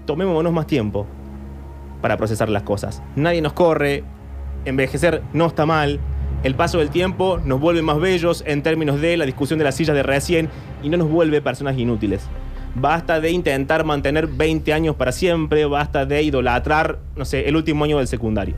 tomémonos 0.06 0.52
más 0.52 0.66
tiempo 0.66 1.06
para 2.00 2.16
procesar 2.16 2.48
las 2.48 2.62
cosas. 2.62 3.02
Nadie 3.16 3.40
nos 3.40 3.52
corre, 3.52 4.04
envejecer 4.64 5.22
no 5.32 5.46
está 5.46 5.66
mal, 5.66 6.00
el 6.44 6.54
paso 6.54 6.78
del 6.78 6.90
tiempo 6.90 7.40
nos 7.44 7.60
vuelve 7.60 7.82
más 7.82 7.98
bellos 7.98 8.44
en 8.46 8.62
términos 8.62 9.00
de 9.00 9.16
la 9.16 9.26
discusión 9.26 9.58
de 9.58 9.64
las 9.64 9.74
sillas 9.74 9.96
de 9.96 10.04
recién 10.04 10.48
y 10.82 10.88
no 10.88 10.96
nos 10.96 11.08
vuelve 11.08 11.42
personas 11.42 11.76
inútiles. 11.76 12.28
Basta 12.80 13.20
de 13.20 13.30
intentar 13.30 13.84
mantener 13.84 14.26
20 14.26 14.72
años 14.72 14.96
para 14.96 15.12
siempre, 15.12 15.64
basta 15.64 16.06
de 16.06 16.22
idolatrar, 16.22 16.98
no 17.16 17.24
sé, 17.24 17.48
el 17.48 17.56
último 17.56 17.84
año 17.84 17.98
del 17.98 18.06
secundario. 18.06 18.54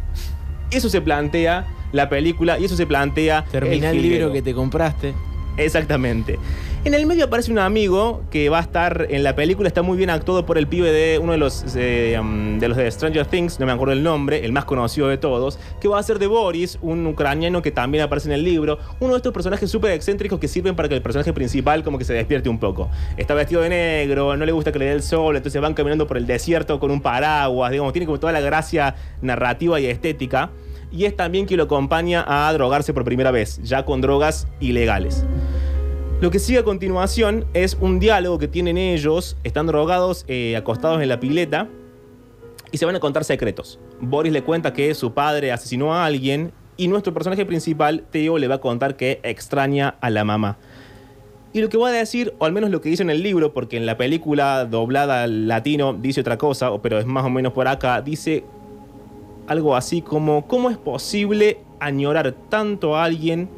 Eso 0.71 0.89
se 0.89 1.01
plantea 1.01 1.67
la 1.93 2.09
película 2.09 2.59
y 2.59 2.65
eso 2.65 2.77
se 2.77 2.87
plantea 2.87 3.45
Termina 3.51 3.91
el, 3.91 4.03
libro 4.03 4.33
que 4.33 4.43
te 4.43 4.55
compraste. 4.55 5.15
Exactamente. 5.57 6.39
En 6.83 6.95
el 6.95 7.05
medio 7.05 7.27
aparece 7.27 7.53
un 7.53 7.59
amigo 7.59 8.23
que 8.31 8.49
va 8.49 8.57
a 8.57 8.63
estar 8.63 9.07
en 9.11 9.23
la 9.23 9.35
película, 9.35 9.69
está 9.69 9.83
muy 9.83 9.99
bien 9.99 10.09
actuado 10.09 10.47
por 10.47 10.57
el 10.57 10.67
pibe 10.67 10.91
de 10.91 11.19
uno 11.19 11.33
de 11.33 11.39
los, 11.39 11.63
eh, 11.77 12.17
um, 12.19 12.59
de 12.59 12.69
los 12.69 12.79
de 12.79 12.91
Stranger 12.91 13.27
Things, 13.27 13.61
no 13.61 13.67
me 13.67 13.73
acuerdo 13.73 13.93
el 13.93 14.03
nombre, 14.03 14.47
el 14.47 14.53
más 14.53 14.65
conocido 14.65 15.07
de 15.09 15.19
todos, 15.19 15.59
que 15.79 15.89
va 15.89 15.99
a 15.99 16.03
ser 16.03 16.19
de 16.19 16.27
Boris, 16.27 16.79
un 16.81 17.07
ucraniano 17.07 17.61
que 17.61 17.71
también 17.71 18.03
aparece 18.03 18.29
en 18.29 18.33
el 18.33 18.45
libro, 18.45 18.79
uno 18.99 19.13
de 19.13 19.19
estos 19.19 19.35
personajes 19.35 19.71
súper 19.71 19.91
excéntricos 19.91 20.41
que 20.41 20.49
sirven 20.49 20.75
para 20.75 20.89
que 20.89 20.95
el 20.95 21.03
personaje 21.03 21.35
principal 21.35 21.85
como 21.85 21.99
que 21.99 22.07
se 22.07 22.15
despierte 22.15 22.49
un 22.49 22.59
poco. 22.59 22.89
Está 23.19 23.35
vestido 23.35 23.61
de 23.61 23.69
negro, 23.69 24.35
no 24.39 24.47
le 24.47 24.53
gusta 24.53 24.73
que 24.73 24.79
le 24.79 24.87
dé 24.87 24.93
el 24.93 25.03
sol, 25.03 25.37
entonces 25.37 25.61
van 25.61 25.75
caminando 25.75 26.07
por 26.07 26.17
el 26.17 26.27
desierto 26.27 26.81
con 26.81 26.91
un 26.91 27.03
paraguas, 27.03 27.73
digamos, 27.73 27.93
tiene 27.93 28.07
como 28.07 28.19
toda 28.19 28.33
la 28.33 28.41
gracia 28.41 28.95
narrativa 29.21 29.79
y 29.81 29.85
estética. 29.85 30.51
Y 30.91 31.05
es 31.05 31.15
también 31.15 31.45
quien 31.45 31.59
lo 31.59 31.65
acompaña 31.65 32.25
a 32.27 32.51
drogarse 32.55 32.95
por 32.95 33.05
primera 33.05 33.31
vez, 33.31 33.61
ya 33.63 33.85
con 33.85 34.01
drogas 34.01 34.49
ilegales. 34.61 35.25
Lo 36.21 36.31
que 36.31 36.39
sigue 36.39 36.59
a 36.59 36.65
continuación 36.65 37.47
es 37.55 37.79
un 37.81 37.99
diálogo 37.99 38.39
que 38.39 38.47
tienen 38.47 38.77
ellos, 38.77 39.39
están 39.43 39.67
drogados, 39.67 40.27
eh, 40.29 40.55
acostados 40.55 41.01
en 41.01 41.09
la 41.09 41.19
pileta, 41.19 41.67
y 42.71 42.77
se 42.77 42.85
van 42.85 42.95
a 42.95 43.01
contar 43.01 43.25
secretos. 43.25 43.81
Boris 44.03 44.31
le 44.31 44.43
cuenta 44.43 44.75
que 44.75 44.93
su 44.93 45.15
padre 45.15 45.51
asesinó 45.51 45.95
a 45.95 46.05
alguien, 46.05 46.53
y 46.77 46.89
nuestro 46.89 47.15
personaje 47.15 47.47
principal, 47.47 48.05
Theo, 48.11 48.37
le 48.37 48.49
va 48.49 48.57
a 48.57 48.61
contar 48.61 48.97
que 48.97 49.21
extraña 49.23 49.97
a 50.03 50.11
la 50.11 50.25
mamá. 50.25 50.59
Y 51.55 51.63
lo 51.63 51.71
que 51.71 51.79
voy 51.79 51.91
a 51.91 51.95
decir, 51.95 52.35
o 52.39 52.45
al 52.45 52.53
menos 52.53 52.69
lo 52.69 52.83
que 52.83 52.91
dice 52.91 53.03
en 53.03 53.09
el 53.09 53.23
libro, 53.23 53.55
porque 53.55 53.79
en 53.79 53.87
la 53.87 53.97
película 53.97 54.67
doblada 54.67 55.23
al 55.23 55.49
latino 55.49 55.95
dice 55.95 56.21
otra 56.21 56.37
cosa, 56.37 56.71
pero 56.83 56.99
es 56.99 57.07
más 57.07 57.25
o 57.25 57.31
menos 57.31 57.55
por 57.55 57.67
acá, 57.67 58.03
dice 58.03 58.45
algo 59.47 59.75
así 59.75 60.03
como, 60.03 60.47
¿cómo 60.47 60.69
es 60.69 60.77
posible 60.77 61.61
añorar 61.79 62.35
tanto 62.51 62.95
a 62.95 63.05
alguien 63.05 63.49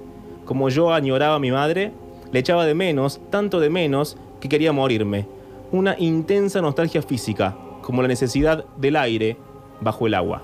como 0.44 0.68
yo 0.68 0.92
añoraba 0.92 1.34
a 1.34 1.40
mi 1.40 1.50
madre? 1.50 1.92
Le 2.32 2.38
echaba 2.40 2.64
de 2.64 2.74
menos, 2.74 3.20
tanto 3.30 3.60
de 3.60 3.68
menos, 3.68 4.16
que 4.40 4.48
quería 4.48 4.72
morirme. 4.72 5.28
Una 5.70 5.94
intensa 5.98 6.62
nostalgia 6.62 7.02
física, 7.02 7.56
como 7.82 8.00
la 8.00 8.08
necesidad 8.08 8.64
del 8.76 8.96
aire 8.96 9.36
bajo 9.80 10.06
el 10.06 10.14
agua. 10.14 10.42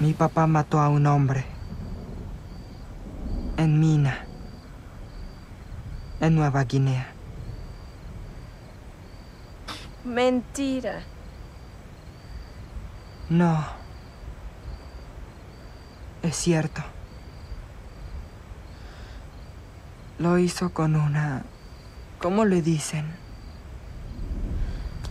Mi 0.00 0.12
papá 0.12 0.46
mató 0.46 0.80
a 0.80 0.88
un 0.88 1.06
hombre. 1.06 1.44
En 3.56 3.80
Mina. 3.80 4.26
En 6.20 6.34
Nueva 6.34 6.64
Guinea. 6.64 7.06
Mentira. 10.04 11.02
No. 13.30 13.64
Es 16.22 16.36
cierto. 16.36 16.82
Lo 20.22 20.38
hizo 20.38 20.72
con 20.72 20.94
una... 20.94 21.42
¿Cómo 22.20 22.44
le 22.44 22.62
dicen? 22.62 23.06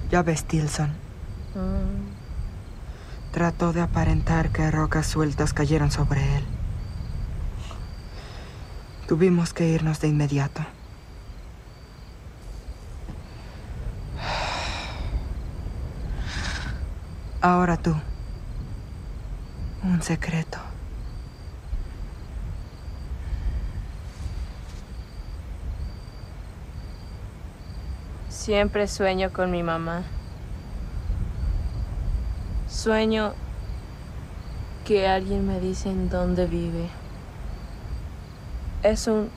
Llave 0.10 0.38
Stilson. 0.38 0.92
Mm. 1.54 3.34
Trató 3.34 3.74
de 3.74 3.82
aparentar 3.82 4.52
que 4.52 4.72
rocas 4.72 5.08
sueltas 5.08 5.54
cayeron 5.54 5.92
sobre 5.92 6.38
él. 6.38 6.46
Tuvimos 9.10 9.54
que 9.54 9.68
irnos 9.68 10.00
de 10.00 10.08
inmediato. 10.08 10.62
Ahora 17.42 17.76
tú. 17.76 17.94
Un 19.84 20.02
secreto. 20.02 20.71
Siempre 28.42 28.88
sueño 28.88 29.32
con 29.32 29.52
mi 29.52 29.62
mamá. 29.62 30.02
Sueño 32.68 33.36
que 34.84 35.08
alguien 35.08 35.46
me 35.46 35.60
dice 35.60 35.92
en 35.92 36.10
dónde 36.10 36.48
vive. 36.48 36.90
Es 38.82 39.06
un 39.06 39.30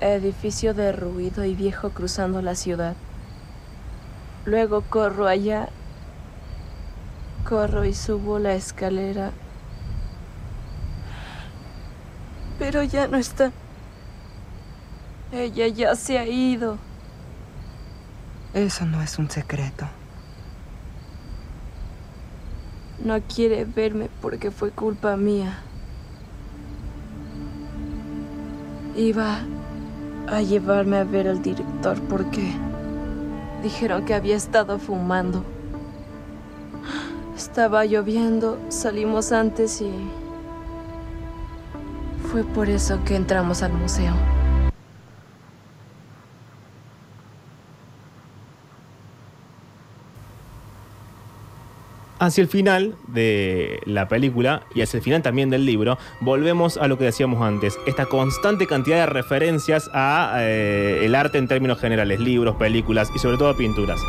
edificio 0.00 0.74
derruido 0.74 1.44
y 1.44 1.54
viejo 1.54 1.90
cruzando 1.90 2.42
la 2.42 2.56
ciudad. 2.56 2.96
Luego 4.44 4.80
corro 4.80 5.28
allá. 5.28 5.68
Corro 7.48 7.84
y 7.84 7.94
subo 7.94 8.40
la 8.40 8.54
escalera. 8.54 9.30
Pero 12.58 12.82
ya 12.82 13.06
no 13.06 13.18
está. 13.18 13.52
Ella 15.30 15.68
ya 15.68 15.94
se 15.94 16.18
ha 16.18 16.26
ido. 16.26 16.89
Eso 18.54 18.84
no 18.84 19.00
es 19.00 19.18
un 19.18 19.30
secreto. 19.30 19.86
No 23.04 23.20
quiere 23.22 23.64
verme 23.64 24.10
porque 24.20 24.50
fue 24.50 24.72
culpa 24.72 25.16
mía. 25.16 25.60
Iba 28.96 29.38
a 30.28 30.42
llevarme 30.42 30.98
a 30.98 31.04
ver 31.04 31.28
al 31.28 31.42
director 31.42 32.00
porque 32.02 32.52
dijeron 33.62 34.04
que 34.04 34.14
había 34.14 34.36
estado 34.36 34.80
fumando. 34.80 35.44
Estaba 37.36 37.84
lloviendo, 37.84 38.58
salimos 38.68 39.30
antes 39.30 39.80
y 39.80 39.92
fue 42.30 42.42
por 42.42 42.68
eso 42.68 43.02
que 43.04 43.14
entramos 43.14 43.62
al 43.62 43.72
museo. 43.72 44.39
Hacia 52.20 52.42
el 52.42 52.48
final 52.48 52.96
de 53.06 53.80
la 53.86 54.06
película 54.06 54.64
y 54.74 54.82
hacia 54.82 54.98
el 54.98 55.02
final 55.02 55.22
también 55.22 55.48
del 55.48 55.64
libro, 55.64 55.96
volvemos 56.20 56.76
a 56.76 56.86
lo 56.86 56.98
que 56.98 57.04
decíamos 57.04 57.40
antes, 57.40 57.78
esta 57.86 58.04
constante 58.04 58.66
cantidad 58.66 58.98
de 58.98 59.06
referencias 59.06 59.90
a 59.94 60.34
eh, 60.40 61.00
el 61.06 61.14
arte 61.14 61.38
en 61.38 61.48
términos 61.48 61.80
generales, 61.80 62.20
libros, 62.20 62.56
películas 62.56 63.10
y 63.16 63.18
sobre 63.18 63.38
todo 63.38 63.56
pinturas. 63.56 64.02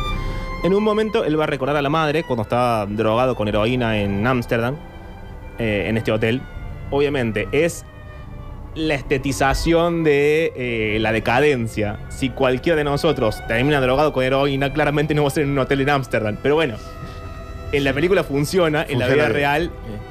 En 0.62 0.74
un 0.74 0.84
momento 0.84 1.24
él 1.24 1.40
va 1.40 1.44
a 1.44 1.46
recordar 1.46 1.76
a 1.76 1.80
la 1.80 1.88
madre 1.88 2.22
cuando 2.22 2.42
estaba 2.42 2.84
drogado 2.84 3.34
con 3.34 3.48
heroína 3.48 3.98
en 3.98 4.26
Ámsterdam, 4.26 4.76
eh, 5.58 5.86
en 5.88 5.96
este 5.96 6.12
hotel. 6.12 6.42
Obviamente 6.90 7.48
es 7.50 7.86
la 8.74 8.92
estetización 8.92 10.04
de 10.04 10.52
eh, 10.54 10.98
la 11.00 11.12
decadencia. 11.12 12.00
Si 12.10 12.28
cualquiera 12.28 12.76
de 12.76 12.84
nosotros 12.84 13.42
termina 13.48 13.80
drogado 13.80 14.12
con 14.12 14.22
heroína, 14.22 14.70
claramente 14.70 15.14
no 15.14 15.22
va 15.22 15.28
a 15.28 15.30
ser 15.30 15.44
en 15.44 15.52
un 15.52 15.58
hotel 15.60 15.80
en 15.80 15.88
Ámsterdam. 15.88 16.36
Pero 16.42 16.56
bueno, 16.56 16.76
en 17.72 17.84
la 17.84 17.92
película 17.92 18.22
funciona, 18.24 18.82
en 18.82 18.98
la 18.98 19.06
Funciona 19.06 19.14
vida 19.14 19.24
bien. 19.26 19.32
real 19.32 19.70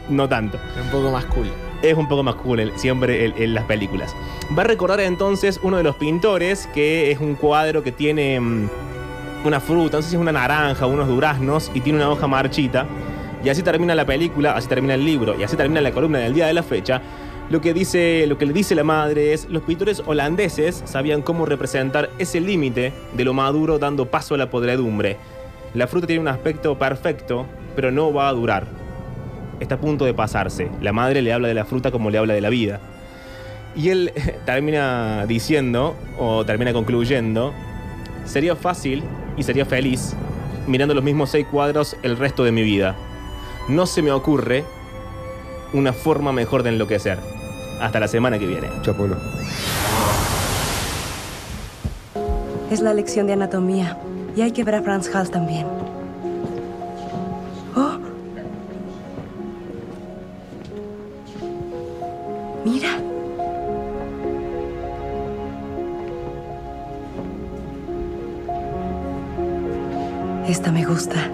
no 0.10 0.28
tanto. 0.28 0.58
Es 0.78 0.84
un 0.86 0.90
poco 0.92 1.12
más 1.12 1.26
cool. 1.26 1.48
Es 1.82 1.96
un 1.96 2.08
poco 2.08 2.24
más 2.24 2.36
cool 2.36 2.60
el- 2.60 2.78
siempre 2.78 3.26
el- 3.26 3.34
en 3.38 3.54
las 3.54 3.64
películas. 3.66 4.16
Va 4.58 4.64
a 4.64 4.66
recordar 4.68 5.00
entonces 5.00 5.60
uno 5.64 5.78
de 5.78 5.84
los 5.84 5.96
pintores 5.96 6.68
que 6.74 7.12
es 7.12 7.20
un 7.20 7.36
cuadro 7.36 7.82
que 7.84 7.92
tiene 7.92 8.40
mm, 8.40 8.70
una 9.46 9.60
fruta, 9.60 9.98
no 9.98 10.04
sé 10.04 10.10
si 10.10 10.16
es 10.16 10.22
una 10.22 10.32
naranja 10.32 10.86
o 10.86 10.90
unos 10.90 11.08
duraznos 11.08 11.72
y 11.74 11.80
tiene 11.82 11.98
una 12.00 12.10
hoja 12.12 12.28
marchita. 12.28 12.86
Y 13.44 13.50
así 13.50 13.64
termina 13.64 13.96
la 13.96 14.06
película, 14.06 14.52
así 14.52 14.68
termina 14.68 14.94
el 14.94 15.04
libro 15.04 15.36
y 15.40 15.44
así 15.44 15.56
termina 15.58 15.82
la 15.82 15.92
columna 15.92 16.20
del 16.20 16.34
día 16.36 16.46
de 16.46 16.54
la 16.54 16.62
fecha. 16.62 17.02
Lo 17.50 17.60
que, 17.60 17.74
dice, 17.74 18.26
lo 18.28 18.38
que 18.38 18.46
le 18.46 18.54
dice 18.54 18.76
la 18.76 18.84
madre 18.84 19.34
es, 19.34 19.50
los 19.50 19.64
pintores 19.64 20.02
holandeses 20.06 20.84
sabían 20.86 21.22
cómo 21.24 21.46
representar 21.46 22.10
ese 22.20 22.40
límite 22.40 22.94
de 23.14 23.24
lo 23.26 23.34
maduro 23.34 23.78
dando 23.80 24.06
paso 24.06 24.36
a 24.36 24.38
la 24.38 24.50
podredumbre. 24.52 25.18
La 25.74 25.88
fruta 25.88 26.08
tiene 26.08 26.22
un 26.22 26.28
aspecto 26.28 26.78
perfecto, 26.78 27.46
pero 27.76 27.92
no 27.92 28.12
va 28.14 28.28
a 28.28 28.34
durar. 28.34 28.66
Está 29.60 29.76
a 29.76 29.80
punto 29.80 30.06
de 30.06 30.14
pasarse. 30.14 30.70
La 30.82 30.92
madre 30.92 31.22
le 31.22 31.32
habla 31.32 31.48
de 31.48 31.54
la 31.54 31.66
fruta 31.66 31.92
como 31.92 32.10
le 32.10 32.18
habla 32.18 32.34
de 32.34 32.42
la 32.42 32.50
vida. 32.50 32.80
Y 33.76 33.90
él 33.90 34.12
termina 34.46 35.26
diciendo, 35.28 35.96
o 36.20 36.46
termina 36.46 36.74
concluyendo, 36.74 37.54
sería 38.26 38.56
fácil 38.56 39.04
y 39.38 39.44
sería 39.44 39.66
feliz 39.66 40.16
mirando 40.68 40.94
los 40.94 41.04
mismos 41.04 41.30
seis 41.30 41.46
cuadros 41.50 41.96
el 42.04 42.18
resto 42.18 42.44
de 42.44 42.52
mi 42.52 42.64
vida. 42.64 42.96
No 43.68 43.86
se 43.86 44.02
me 44.02 44.12
ocurre 44.12 44.64
una 45.74 45.94
forma 45.94 46.32
mejor 46.32 46.64
de 46.64 46.70
enloquecer. 46.70 47.20
Hasta 47.80 48.00
la 48.00 48.08
semana 48.08 48.38
que 48.38 48.46
viene. 48.46 48.70
Chapolo. 48.82 49.18
Es 52.70 52.82
la 52.82 52.94
lección 52.94 53.28
de 53.28 53.34
anatomía. 53.34 53.98
Y 54.36 54.42
hay 54.42 54.52
que 54.52 54.64
ver 54.64 54.76
a 54.76 54.82
Franz 54.82 55.14
Hals 55.14 55.30
también. 55.30 55.68
¡Oh! 57.76 57.98
Mira. 62.64 62.98
Esta 70.48 70.72
me 70.72 70.86
gusta. 70.86 71.30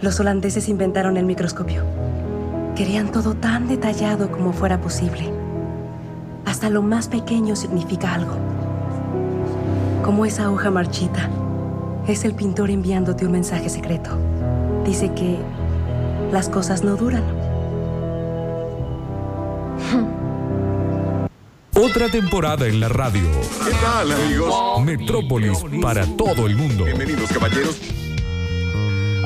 Los 0.00 0.20
holandeses 0.20 0.68
inventaron 0.68 1.16
el 1.16 1.24
microscopio. 1.26 1.82
Querían 2.76 3.10
todo 3.10 3.34
tan 3.34 3.66
detallado 3.66 4.30
como 4.30 4.52
fuera 4.52 4.80
posible. 4.80 5.32
Hasta 6.44 6.70
lo 6.70 6.82
más 6.82 7.08
pequeño 7.08 7.56
significa 7.56 8.14
algo. 8.14 8.47
Como 10.08 10.24
esa 10.24 10.50
hoja 10.50 10.70
marchita. 10.70 11.28
Es 12.06 12.24
el 12.24 12.34
pintor 12.34 12.70
enviándote 12.70 13.26
un 13.26 13.32
mensaje 13.32 13.68
secreto. 13.68 14.08
Dice 14.82 15.12
que 15.12 15.36
las 16.32 16.48
cosas 16.48 16.82
no 16.82 16.96
duran. 16.96 17.22
Otra 21.74 22.08
temporada 22.08 22.66
en 22.66 22.80
la 22.80 22.88
radio. 22.88 23.28
¿Qué 23.62 23.72
tal, 23.82 24.10
amigos? 24.10 24.82
Metrópolis 24.82 25.62
para 25.82 26.06
todo 26.16 26.46
el 26.46 26.56
mundo. 26.56 26.84
Bienvenidos, 26.84 27.30
caballeros. 27.30 27.78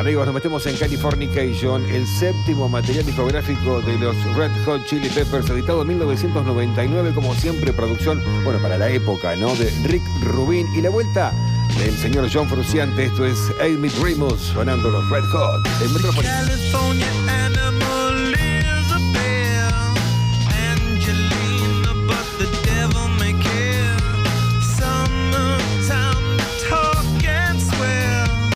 Amigos, 0.03 0.27
nos 0.27 0.35
metemos 0.35 0.67
en 0.67 0.77
Californication, 0.77 1.89
el 1.89 2.09
séptimo 2.09 2.69
material 2.69 3.07
discográfico 3.07 3.81
de 3.83 3.97
los 3.99 4.17
Red 4.35 4.51
Hot 4.65 4.85
Chili 4.85 5.09
Peppers, 5.09 5.49
editado 5.49 5.83
en 5.83 5.89
1999, 5.89 7.13
como 7.15 7.33
siempre, 7.37 7.73
producción, 7.73 8.21
bueno, 8.43 8.61
para 8.61 8.77
la 8.77 8.91
época, 8.91 9.37
¿no? 9.37 9.55
De 9.55 9.71
Rick 9.85 10.03
Rubin 10.23 10.67
y 10.75 10.81
la 10.81 10.91
vuelta 10.91 11.33
del 11.79 11.97
señor 11.97 12.29
John 12.33 12.49
Fruciante. 12.49 13.05
Esto 13.05 13.25
es 13.25 13.39
Amy 13.61 13.91
Remus 14.03 14.41
sonando 14.41 14.91
los 14.91 15.09
Red 15.09 15.23
Hot 15.23 15.69
en 15.81 15.93
Metropolis. 15.93 16.31